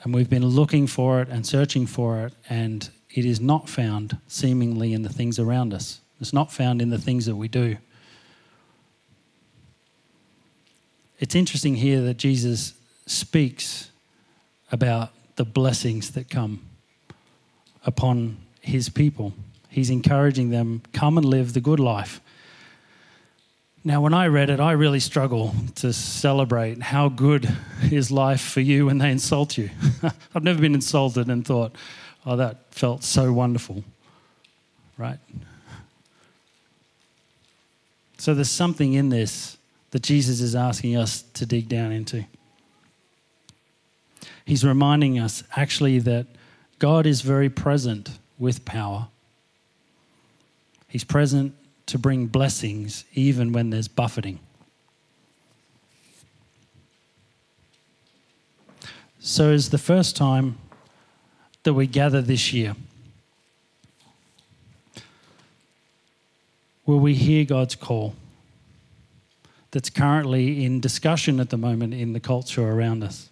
And 0.03 0.13
we've 0.13 0.29
been 0.29 0.45
looking 0.45 0.85
for 0.85 1.21
it 1.21 1.29
and 1.29 1.47
searching 1.47 1.87
for 1.87 2.25
it, 2.25 2.33
and 2.49 2.89
it 3.09 3.23
is 3.23 3.39
not 3.39 3.69
found 3.69 4.17
seemingly 4.27 4.91
in 4.91 5.03
the 5.03 5.09
things 5.09 5.39
around 5.39 5.73
us. 5.73 6.01
It's 6.19 6.33
not 6.33 6.51
found 6.51 6.81
in 6.81 6.89
the 6.89 6.97
things 6.97 7.27
that 7.27 7.37
we 7.37 7.47
do. 7.47 7.77
It's 11.17 11.33
interesting 11.33 11.75
here 11.75 12.01
that 12.01 12.17
Jesus 12.17 12.73
speaks 13.05 13.89
about 14.69 15.11
the 15.37 15.45
blessings 15.45 16.11
that 16.11 16.29
come 16.29 16.59
upon 17.85 18.35
his 18.59 18.89
people. 18.89 19.31
He's 19.69 19.89
encouraging 19.89 20.49
them, 20.49 20.81
come 20.91 21.17
and 21.17 21.25
live 21.25 21.53
the 21.53 21.61
good 21.61 21.79
life. 21.79 22.19
Now, 23.87 24.01
when 24.01 24.13
I 24.13 24.27
read 24.27 24.49
it, 24.49 24.59
I 24.59 24.73
really 24.73 24.99
struggle 24.99 25.55
to 25.75 25.93
celebrate 25.93 26.81
how 26.81 27.07
good 27.07 27.49
is 27.89 28.11
life 28.11 28.41
for 28.41 28.59
you 28.59 28.87
when 28.87 28.97
they 28.97 29.09
insult 29.09 29.57
you. 29.57 29.69
I've 30.35 30.43
never 30.43 30.59
been 30.59 30.75
insulted 30.75 31.29
and 31.29 31.47
thought, 31.47 31.73
oh, 32.25 32.35
that 32.35 32.65
felt 32.71 33.05
so 33.05 33.31
wonderful, 33.31 33.85
right? 34.97 35.19
So 38.17 38.33
there's 38.33 38.51
something 38.51 38.91
in 38.91 39.07
this 39.07 39.55
that 39.91 40.03
Jesus 40.03 40.41
is 40.41 40.53
asking 40.53 40.97
us 40.97 41.21
to 41.35 41.45
dig 41.45 41.69
down 41.69 41.93
into. 41.93 42.25
He's 44.43 44.65
reminding 44.65 45.17
us 45.17 45.45
actually 45.55 45.99
that 45.99 46.27
God 46.77 47.05
is 47.05 47.21
very 47.21 47.49
present 47.49 48.19
with 48.37 48.65
power. 48.65 49.07
He's 50.89 51.05
present 51.05 51.53
to 51.87 51.97
bring 51.97 52.27
blessings 52.27 53.05
even 53.13 53.51
when 53.51 53.69
there's 53.69 53.87
buffeting. 53.87 54.39
So, 59.19 59.51
it's 59.51 59.69
the 59.69 59.77
first 59.77 60.15
time 60.15 60.57
that 61.63 61.73
we 61.73 61.87
gather 61.87 62.21
this 62.21 62.53
year. 62.53 62.75
Will 66.85 66.99
we 66.99 67.13
hear 67.13 67.43
God's 67.43 67.75
call 67.75 68.15
that's 69.71 69.89
currently 69.89 70.63
in 70.63 70.79
discussion 70.79 71.41
at 71.41 71.49
the 71.49 71.57
moment 71.57 71.93
in 71.93 72.13
the 72.13 72.21
culture 72.21 72.65
around 72.65 73.03
us? 73.03 73.29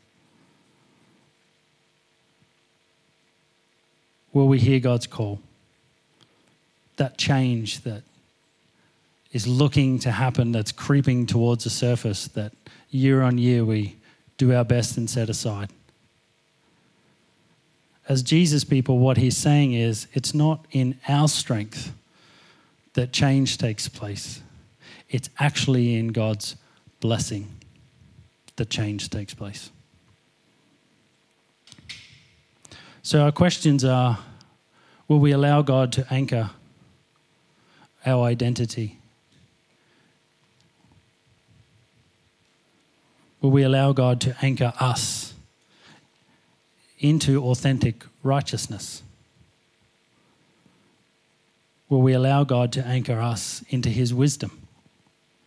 Will 4.33 4.49
we 4.49 4.59
hear 4.59 4.81
God's 4.81 5.07
call? 5.07 5.39
That 6.97 7.17
change 7.17 7.81
that 7.83 8.03
is 9.35 9.45
looking 9.45 9.99
to 9.99 10.11
happen, 10.11 10.53
that's 10.53 10.71
creeping 10.71 11.25
towards 11.25 11.65
the 11.65 11.69
surface, 11.69 12.29
that 12.29 12.53
year 12.89 13.21
on 13.21 13.37
year 13.37 13.65
we 13.65 13.97
do 14.37 14.55
our 14.55 14.63
best 14.63 14.95
and 14.95 15.09
set 15.09 15.27
aside. 15.27 15.69
As 18.07 18.23
Jesus 18.23 18.63
people, 18.63 18.97
what 18.97 19.17
he's 19.17 19.35
saying 19.35 19.73
is 19.73 20.07
it's 20.13 20.33
not 20.33 20.65
in 20.71 20.97
our 21.09 21.27
strength 21.27 21.91
that 22.93 23.11
change 23.11 23.57
takes 23.57 23.89
place. 23.89 24.41
It's 25.09 25.29
actually 25.37 25.95
in 25.95 26.13
God's 26.13 26.55
blessing 27.01 27.51
that 28.55 28.69
change 28.69 29.09
takes 29.09 29.33
place. 29.33 29.69
So, 33.03 33.21
our 33.21 33.33
questions 33.33 33.83
are 33.83 34.17
Will 35.09 35.19
we 35.19 35.33
allow 35.33 35.61
God 35.61 35.91
to 35.91 36.07
anchor 36.09 36.51
our 38.05 38.23
identity? 38.23 38.97
Will 43.45 43.51
we 43.51 43.61
allow 43.61 43.93
God 43.93 44.21
to 44.21 44.35
anchor 44.41 44.73
us 44.79 45.35
into 46.97 47.43
authentic 47.43 48.03
righteousness? 48.23 49.03
Will 51.87 52.01
we 52.01 52.13
allow 52.13 52.43
God 52.43 52.71
to 52.71 52.83
anchor 52.83 53.19
us 53.21 53.63
into 53.69 53.89
His 53.89 54.15
wisdom 54.15 54.67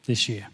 this 0.06 0.28
year? 0.28 0.46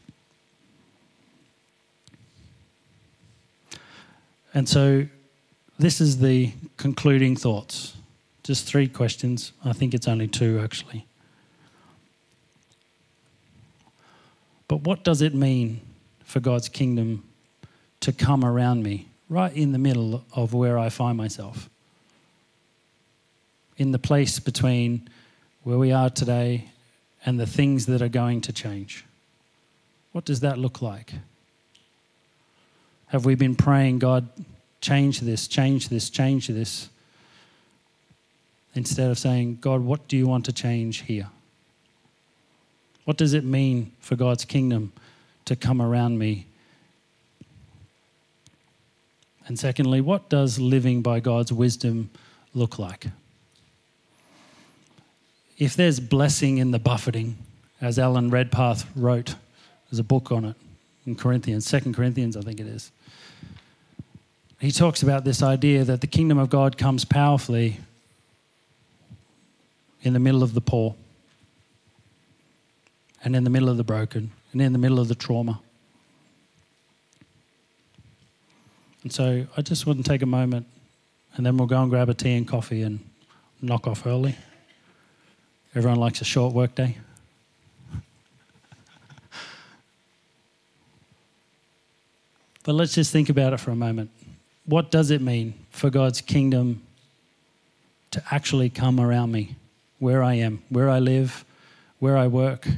And 4.55 4.67
so, 4.67 5.07
this 5.79 6.01
is 6.01 6.21
the 6.21 6.51
concluding 6.79 7.37
thoughts. 7.37 7.95
Just 8.43 8.67
three 8.67 8.89
questions. 8.89 9.53
I 9.63 9.75
think 9.75 9.93
it's 9.93 10.09
only 10.09 10.29
two, 10.29 10.61
actually. 10.61 11.05
But 14.67 14.81
what 14.81 15.05
does 15.05 15.21
it 15.21 15.35
mean 15.35 15.83
for 16.25 16.41
God's 16.41 16.71
kingdom 16.71 17.23
to 18.05 18.13
come 18.13 18.45
around 18.45 18.83
me, 18.83 19.09
right 19.29 19.55
in 19.55 19.73
the 19.73 19.79
middle 19.79 20.25
of 20.33 20.55
where 20.55 20.79
I 20.79 20.89
find 20.89 21.17
myself? 21.17 21.69
In 23.77 23.93
the 23.93 23.99
place 23.99 24.39
between 24.39 25.09
where 25.63 25.79
we 25.79 25.93
are 25.93 26.11
today 26.11 26.71
and 27.27 27.39
the 27.39 27.47
things 27.47 27.87
that 27.87 28.03
are 28.03 28.09
going 28.09 28.41
to 28.43 28.53
change. 28.53 29.05
What 30.13 30.25
does 30.25 30.41
that 30.41 30.59
look 30.59 30.81
like? 30.81 31.13
Have 33.09 33.25
we 33.25 33.35
been 33.35 33.57
praying, 33.57 33.99
God, 33.99 34.29
change 34.81 35.21
this, 35.21 35.49
change 35.49 35.89
this, 35.89 36.11
change 36.11 36.49
this? 36.49 36.89
instead 38.75 39.11
of 39.11 39.19
saying, 39.19 39.59
God, 39.61 39.81
what 39.81 40.07
do 40.09 40.17
you 40.17 40.27
want 40.27 40.45
to 40.47 40.53
change 40.53 41.03
here? 41.03 41.29
What 43.05 43.17
does 43.17 43.35
it 43.35 43.45
mean 43.45 43.93
for 44.01 44.17
God's 44.17 44.45
kingdom 44.45 44.93
to 45.45 45.57
come 45.57 45.81
around 45.81 46.19
me? 46.19 46.47
And 49.47 49.59
secondly, 49.59 50.01
what 50.01 50.29
does 50.29 50.59
living 50.59 51.03
by 51.03 51.21
God's 51.21 51.53
wisdom 51.53 52.11
look 52.55 52.79
like? 52.79 53.09
If 55.59 55.77
there's 55.77 56.01
blessing 56.01 56.59
in 56.59 56.71
the 56.71 56.79
buffeting, 56.79 57.37
as 57.81 57.99
Alan 57.99 58.31
Redpath 58.31 58.87
wrote, 58.97 59.35
there's 59.91 59.99
a 59.99 60.05
book 60.05 60.33
on 60.33 60.45
it 60.45 60.57
in 61.07 61.15
Corinthians, 61.15 61.67
Second 61.67 61.95
Corinthians, 61.95 62.37
I 62.37 62.41
think 62.41 62.59
it 62.59 62.67
is. 62.67 62.91
He 64.61 64.73
talks 64.73 65.03
about 65.03 65.25
this 65.25 65.43
idea 65.43 65.85
that 65.85 66.01
the 66.01 66.07
kingdom 66.07 66.39
of 66.39 66.49
God 66.49 66.79
comes 66.79 67.05
powerfully 67.05 67.81
in 70.03 70.15
the 70.15 70.19
middle 70.19 70.43
of 70.43 70.55
the 70.55 70.61
poor, 70.61 70.95
and 73.23 73.37
in 73.37 73.45
the 73.45 73.51
middle 73.51 73.69
of 73.69 73.77
the 73.77 73.85
broken, 73.85 74.31
and 74.53 74.63
in 74.63 74.73
the 74.73 74.79
middle 74.79 74.99
of 74.99 75.09
the 75.09 75.15
trauma. 75.15 75.61
And 79.05 79.13
so 79.13 79.47
I 79.57 79.63
just 79.63 79.87
to 79.87 80.03
take 80.03 80.23
a 80.23 80.27
moment, 80.27 80.67
and 81.37 81.47
then 81.47 81.57
we'll 81.57 81.69
go 81.69 81.81
and 81.81 81.91
grab 81.91 82.09
a 82.09 82.15
tea 82.15 82.35
and 82.35 82.49
coffee 82.49 82.83
and 82.83 82.99
knock 83.63 83.87
off 83.87 84.05
early. 84.07 84.35
Everyone 85.77 86.01
likes 86.01 86.21
a 86.21 86.25
short 86.25 86.53
work 86.53 86.75
day. 86.75 86.99
But 92.65 92.75
let's 92.75 92.95
just 92.95 93.13
think 93.13 93.29
about 93.29 93.53
it 93.53 93.61
for 93.61 93.71
a 93.71 93.77
moment. 93.77 94.11
What 94.65 94.91
does 94.91 95.11
it 95.11 95.21
mean 95.21 95.53
for 95.71 95.91
God's 95.91 96.23
kingdom 96.23 96.83
to 98.11 98.23
actually 98.31 98.71
come 98.71 98.99
around 98.99 99.31
me? 99.31 99.57
where 100.05 100.23
I 100.23 100.35
am, 100.35 100.63
where 100.69 100.91
I 100.91 100.99
live, 100.99 101.47
where 101.99 102.17
I 102.17 102.27
work, 102.27 102.67
in 102.67 102.77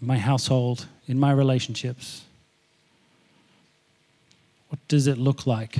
my 0.00 0.16
household, 0.16 0.86
in 1.08 1.18
my 1.18 1.32
relationships. 1.32 2.22
What 4.74 4.88
does 4.88 5.06
it 5.06 5.18
look 5.18 5.46
like? 5.46 5.76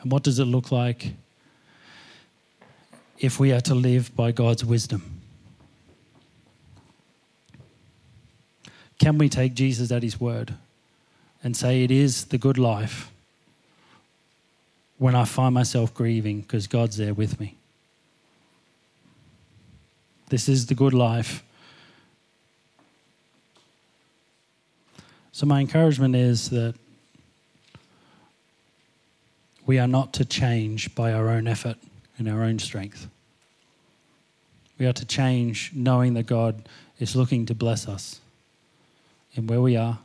And 0.00 0.10
what 0.10 0.24
does 0.24 0.40
it 0.40 0.46
look 0.46 0.72
like 0.72 1.12
if 3.20 3.38
we 3.38 3.52
are 3.52 3.60
to 3.60 3.76
live 3.76 4.16
by 4.16 4.32
God's 4.32 4.64
wisdom? 4.64 5.20
Can 8.98 9.18
we 9.18 9.28
take 9.28 9.54
Jesus 9.54 9.92
at 9.92 10.02
his 10.02 10.20
word 10.20 10.54
and 11.44 11.56
say 11.56 11.84
it 11.84 11.92
is 11.92 12.24
the 12.24 12.38
good 12.38 12.58
life? 12.58 13.12
when 14.98 15.14
I 15.14 15.24
find 15.24 15.54
myself 15.54 15.94
grieving 15.94 16.42
because 16.42 16.66
God's 16.66 16.98
there 16.98 17.14
with 17.14 17.40
me. 17.40 17.56
This 20.28 20.46
is 20.46 20.66
the 20.66 20.74
good 20.74 20.92
life. 20.92 21.42
So, 25.40 25.46
my 25.46 25.60
encouragement 25.60 26.14
is 26.14 26.50
that 26.50 26.74
we 29.64 29.78
are 29.78 29.86
not 29.86 30.12
to 30.12 30.26
change 30.26 30.94
by 30.94 31.14
our 31.14 31.30
own 31.30 31.48
effort 31.48 31.78
and 32.18 32.28
our 32.28 32.42
own 32.42 32.58
strength. 32.58 33.08
We 34.78 34.84
are 34.84 34.92
to 34.92 35.06
change 35.06 35.72
knowing 35.74 36.12
that 36.12 36.26
God 36.26 36.68
is 36.98 37.16
looking 37.16 37.46
to 37.46 37.54
bless 37.54 37.88
us 37.88 38.20
in 39.34 39.46
where 39.46 39.62
we 39.62 39.78
are, 39.78 39.98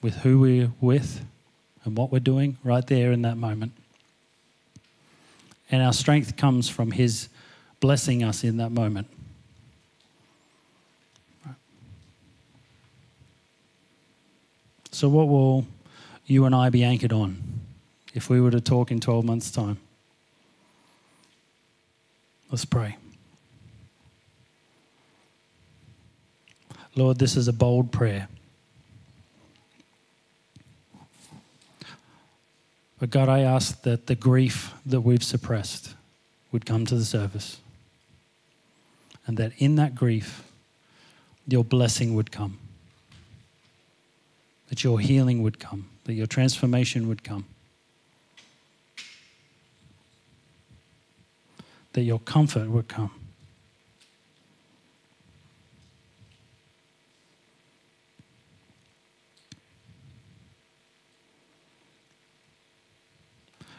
with 0.00 0.18
who 0.18 0.38
we're 0.38 0.70
with 0.80 1.24
and 1.84 1.98
what 1.98 2.12
we're 2.12 2.20
doing 2.20 2.58
right 2.62 2.86
there 2.86 3.10
in 3.10 3.22
that 3.22 3.38
moment. 3.38 3.72
And 5.68 5.82
our 5.82 5.92
strength 5.92 6.36
comes 6.36 6.68
from 6.68 6.92
His 6.92 7.28
blessing 7.80 8.22
us 8.22 8.44
in 8.44 8.58
that 8.58 8.70
moment. 8.70 9.08
So, 14.90 15.08
what 15.08 15.28
will 15.28 15.66
you 16.26 16.44
and 16.44 16.54
I 16.54 16.70
be 16.70 16.82
anchored 16.84 17.12
on 17.12 17.60
if 18.14 18.28
we 18.28 18.40
were 18.40 18.50
to 18.50 18.60
talk 18.60 18.90
in 18.90 19.00
12 19.00 19.24
months' 19.24 19.50
time? 19.50 19.78
Let's 22.50 22.64
pray. 22.64 22.96
Lord, 26.96 27.18
this 27.18 27.36
is 27.36 27.46
a 27.46 27.52
bold 27.52 27.92
prayer. 27.92 28.28
But 32.98 33.10
God, 33.10 33.28
I 33.28 33.40
ask 33.40 33.82
that 33.82 34.06
the 34.06 34.14
grief 34.14 34.74
that 34.84 35.00
we've 35.00 35.24
suppressed 35.24 35.94
would 36.52 36.66
come 36.66 36.84
to 36.86 36.94
the 36.94 37.04
surface. 37.04 37.58
And 39.26 39.36
that 39.38 39.52
in 39.58 39.76
that 39.76 39.94
grief, 39.94 40.42
your 41.46 41.64
blessing 41.64 42.14
would 42.14 42.30
come. 42.30 42.58
That 44.70 44.82
your 44.82 45.00
healing 45.00 45.42
would 45.42 45.58
come. 45.58 45.90
That 46.04 46.14
your 46.14 46.26
transformation 46.26 47.08
would 47.08 47.22
come. 47.22 47.44
That 51.92 52.02
your 52.02 52.20
comfort 52.20 52.68
would 52.68 52.88
come. 52.88 53.10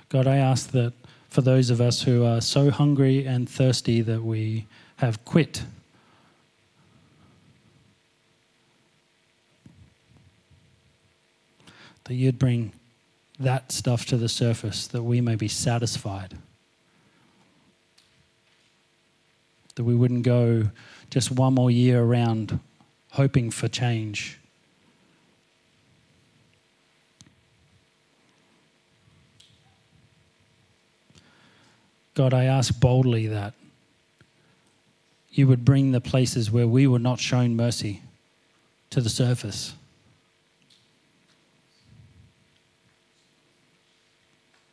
God, 0.09 0.27
I 0.27 0.35
ask 0.35 0.71
that 0.71 0.91
for 1.29 1.39
those 1.39 1.69
of 1.69 1.79
us 1.79 2.01
who 2.01 2.25
are 2.25 2.41
so 2.41 2.69
hungry 2.69 3.25
and 3.25 3.49
thirsty 3.49 4.01
that 4.01 4.21
we 4.23 4.67
have 4.97 5.23
quit 5.23 5.63
that 12.11 12.17
you'd 12.17 12.37
bring 12.37 12.73
that 13.39 13.71
stuff 13.71 14.05
to 14.05 14.17
the 14.17 14.27
surface 14.27 14.85
that 14.87 15.01
we 15.01 15.21
may 15.21 15.35
be 15.37 15.47
satisfied. 15.47 16.37
That 19.75 19.85
we 19.85 19.95
wouldn't 19.95 20.23
go 20.23 20.71
just 21.09 21.31
one 21.31 21.53
more 21.53 21.71
year 21.71 22.03
around 22.03 22.59
hoping 23.11 23.49
for 23.49 23.69
change. 23.69 24.37
God, 32.13 32.33
I 32.33 32.43
ask 32.43 32.77
boldly 32.77 33.27
that 33.27 33.53
you 35.31 35.47
would 35.47 35.63
bring 35.63 35.93
the 35.93 36.01
places 36.01 36.51
where 36.51 36.67
we 36.67 36.87
were 36.87 36.99
not 36.99 37.21
shown 37.21 37.55
mercy 37.55 38.01
to 38.89 38.99
the 38.99 39.09
surface. 39.09 39.75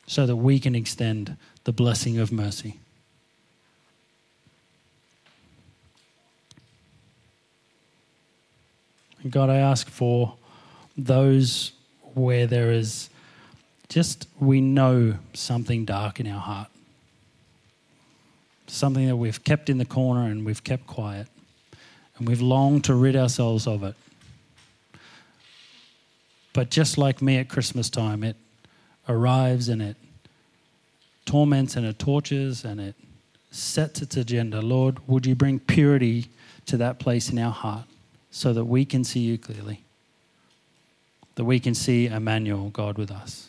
So 0.09 0.25
that 0.25 0.37
we 0.37 0.59
can 0.59 0.75
extend 0.75 1.37
the 1.65 1.73
blessing 1.73 2.19
of 2.19 2.33
mercy. 2.33 2.81
God, 9.29 9.51
I 9.51 9.57
ask 9.57 9.89
for 9.89 10.35
those 10.97 11.73
where 12.15 12.47
there 12.47 12.73
is 12.73 13.11
just, 13.91 14.27
we 14.41 14.63
know 14.63 15.19
something 15.35 15.85
dark 15.85 16.21
in 16.21 16.27
our 16.27 16.41
heart, 16.41 16.69
something 18.67 19.07
that 19.09 19.17
we've 19.17 19.45
kept 19.45 19.69
in 19.69 19.77
the 19.77 19.85
corner 19.85 20.31
and 20.31 20.47
we've 20.47 20.65
kept 20.65 20.87
quiet, 20.87 21.27
and 22.17 22.27
we've 22.27 22.41
longed 22.41 22.85
to 22.85 22.95
rid 22.95 23.15
ourselves 23.15 23.67
of 23.67 23.85
it. 23.85 23.95
But 26.55 26.71
just 26.71 26.97
like 26.97 27.21
me 27.21 27.37
at 27.37 27.51
Christmas 27.51 27.91
time, 27.91 28.25
it 28.25 28.37
arrives 29.09 29.69
and 29.69 29.81
it 29.81 29.97
torments 31.25 31.77
and 31.77 31.87
it 31.87 31.99
tortures 31.99 32.65
and 32.65 32.81
it 32.81 32.95
sets 33.51 34.03
its 34.03 34.17
agenda. 34.17 34.61
Lord, 34.61 34.99
would 35.09 35.27
you 35.27 35.35
bring 35.35 35.59
purity 35.59 36.29
to 36.67 36.77
that 36.77 36.99
place 36.99 37.31
in 37.31 37.39
our 37.39 37.53
heart 37.53 37.85
so 38.31 38.53
that 38.53 38.65
we 38.65 38.85
can 38.85 39.05
see 39.05 39.21
you 39.21 39.39
clearly? 39.39 39.83
That 41.37 41.45
we 41.45 41.61
can 41.61 41.75
see 41.75 42.07
Emmanuel, 42.07 42.71
God 42.71 42.99
with 42.99 43.11
us. 43.11 43.49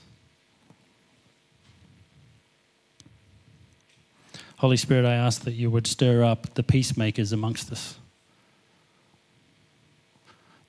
Holy 4.57 4.77
Spirit, 4.77 5.05
I 5.05 5.13
ask 5.13 5.43
that 5.43 5.53
you 5.53 5.71
would 5.71 5.87
stir 5.87 6.21
up 6.21 6.53
the 6.55 6.63
peacemakers 6.63 7.31
amongst 7.31 7.71
us. 7.71 7.97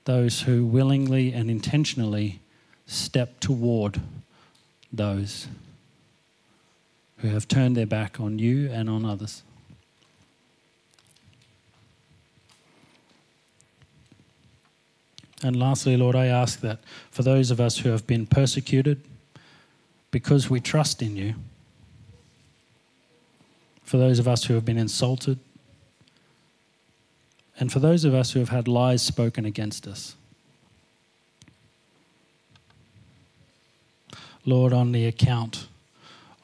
Those 0.05 0.41
who 0.41 0.65
willingly 0.65 1.33
and 1.33 1.51
intentionally 1.51 2.39
step 2.87 3.41
toward 3.41 3.99
those 4.91 5.47
who 7.17 7.29
have 7.29 7.47
turned 7.47 7.77
their 7.77 7.85
back 7.85 8.19
on 8.19 8.39
you 8.39 8.69
and 8.71 8.89
on 8.89 9.05
others. 9.05 9.43
And 15.43 15.55
lastly, 15.55 15.97
Lord, 15.97 16.15
I 16.15 16.27
ask 16.27 16.59
that 16.61 16.79
for 17.09 17.23
those 17.23 17.49
of 17.49 17.59
us 17.59 17.79
who 17.79 17.89
have 17.89 18.05
been 18.05 18.25
persecuted 18.25 19.01
because 20.11 20.49
we 20.49 20.59
trust 20.59 21.01
in 21.01 21.15
you, 21.15 21.35
for 23.83 23.97
those 23.97 24.19
of 24.19 24.27
us 24.27 24.45
who 24.45 24.53
have 24.53 24.65
been 24.65 24.77
insulted, 24.77 25.39
and 27.59 27.71
for 27.71 27.79
those 27.79 28.03
of 28.03 28.13
us 28.13 28.31
who 28.31 28.39
have 28.39 28.49
had 28.49 28.67
lies 28.67 29.01
spoken 29.01 29.45
against 29.45 29.87
us. 29.87 30.15
Lord, 34.45 34.73
on 34.73 34.91
the 34.91 35.05
account 35.05 35.67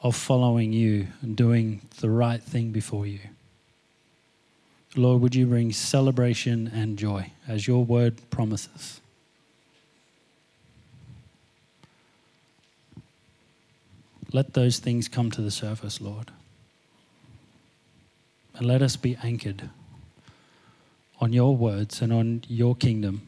of 0.02 0.14
following 0.14 0.72
you 0.72 1.08
and 1.20 1.36
doing 1.36 1.80
the 2.00 2.10
right 2.10 2.42
thing 2.42 2.70
before 2.70 3.06
you. 3.06 3.20
Lord, 4.96 5.20
would 5.20 5.34
you 5.34 5.46
bring 5.46 5.72
celebration 5.72 6.70
and 6.72 6.96
joy 6.96 7.32
as 7.46 7.66
your 7.66 7.84
word 7.84 8.30
promises? 8.30 9.00
Let 14.32 14.54
those 14.54 14.78
things 14.78 15.08
come 15.08 15.30
to 15.32 15.40
the 15.40 15.50
surface, 15.50 16.00
Lord. 16.00 16.30
And 18.54 18.66
let 18.66 18.82
us 18.82 18.96
be 18.96 19.16
anchored 19.22 19.70
on 21.20 21.32
your 21.32 21.56
words 21.56 22.02
and 22.02 22.12
on 22.12 22.44
your 22.48 22.74
kingdom. 22.74 23.22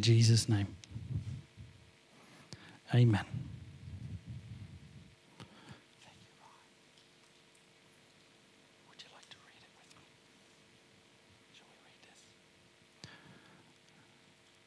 In 0.00 0.04
Jesus' 0.04 0.48
name. 0.48 0.66
Amen. 2.94 3.22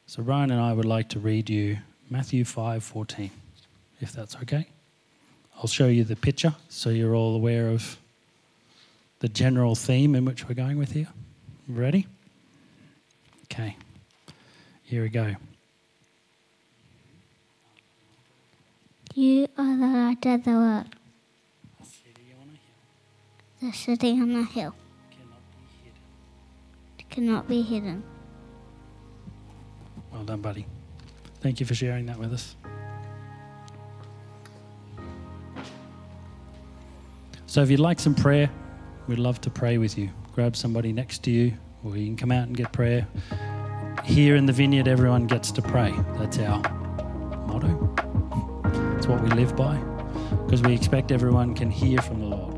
So 0.06 0.22
Ryan 0.22 0.52
and 0.52 0.60
I 0.60 0.72
would 0.72 0.84
like 0.84 1.08
to 1.08 1.18
read 1.18 1.50
you 1.50 1.78
Matthew 2.08 2.44
5:14, 2.44 3.32
if 4.00 4.12
that's 4.12 4.36
okay. 4.36 4.68
I'll 5.56 5.66
show 5.66 5.88
you 5.88 6.04
the 6.04 6.14
picture 6.14 6.54
so 6.68 6.90
you're 6.90 7.16
all 7.16 7.34
aware 7.34 7.70
of 7.70 7.98
the 9.18 9.28
general 9.28 9.74
theme 9.74 10.14
in 10.14 10.24
which 10.24 10.48
we're 10.48 10.54
going 10.54 10.78
with 10.78 10.92
here. 10.92 11.08
Ready? 11.66 12.06
Okay. 13.46 13.76
Here 14.84 15.02
we 15.02 15.08
go. 15.08 15.34
You 19.14 19.48
are 19.56 19.76
the 19.76 19.86
light 19.86 20.26
of 20.26 20.44
the 20.44 20.50
world, 20.50 20.86
the 23.60 23.72
city 23.72 24.12
on 24.12 24.34
a 24.36 24.44
hill 24.44 24.74
it 26.98 27.10
cannot 27.10 27.48
be 27.48 27.62
hidden. 27.62 28.02
Well 30.12 30.24
done, 30.24 30.40
buddy. 30.40 30.66
Thank 31.40 31.60
you 31.60 31.66
for 31.66 31.74
sharing 31.74 32.06
that 32.06 32.18
with 32.18 32.32
us. 32.32 32.56
So, 37.46 37.62
if 37.62 37.70
you'd 37.70 37.80
like 37.80 38.00
some 38.00 38.14
prayer, 38.14 38.50
we'd 39.06 39.18
love 39.18 39.40
to 39.42 39.50
pray 39.50 39.78
with 39.78 39.96
you. 39.96 40.10
Grab 40.34 40.56
somebody 40.56 40.92
next 40.92 41.22
to 41.24 41.30
you, 41.30 41.52
or 41.84 41.96
you 41.96 42.06
can 42.06 42.16
come 42.16 42.32
out 42.32 42.48
and 42.48 42.56
get 42.56 42.72
prayer. 42.72 43.06
Here 44.04 44.36
in 44.36 44.44
the 44.46 44.52
vineyard, 44.52 44.86
everyone 44.86 45.26
gets 45.26 45.50
to 45.52 45.62
pray. 45.62 45.92
That's 46.18 46.38
our 46.38 46.60
motto. 47.46 47.94
It's 48.96 49.06
what 49.06 49.22
we 49.22 49.30
live 49.30 49.56
by, 49.56 49.76
because 50.44 50.62
we 50.62 50.74
expect 50.74 51.10
everyone 51.10 51.54
can 51.54 51.70
hear 51.70 52.00
from 52.00 52.20
the 52.20 52.26
Lord. 52.26 52.53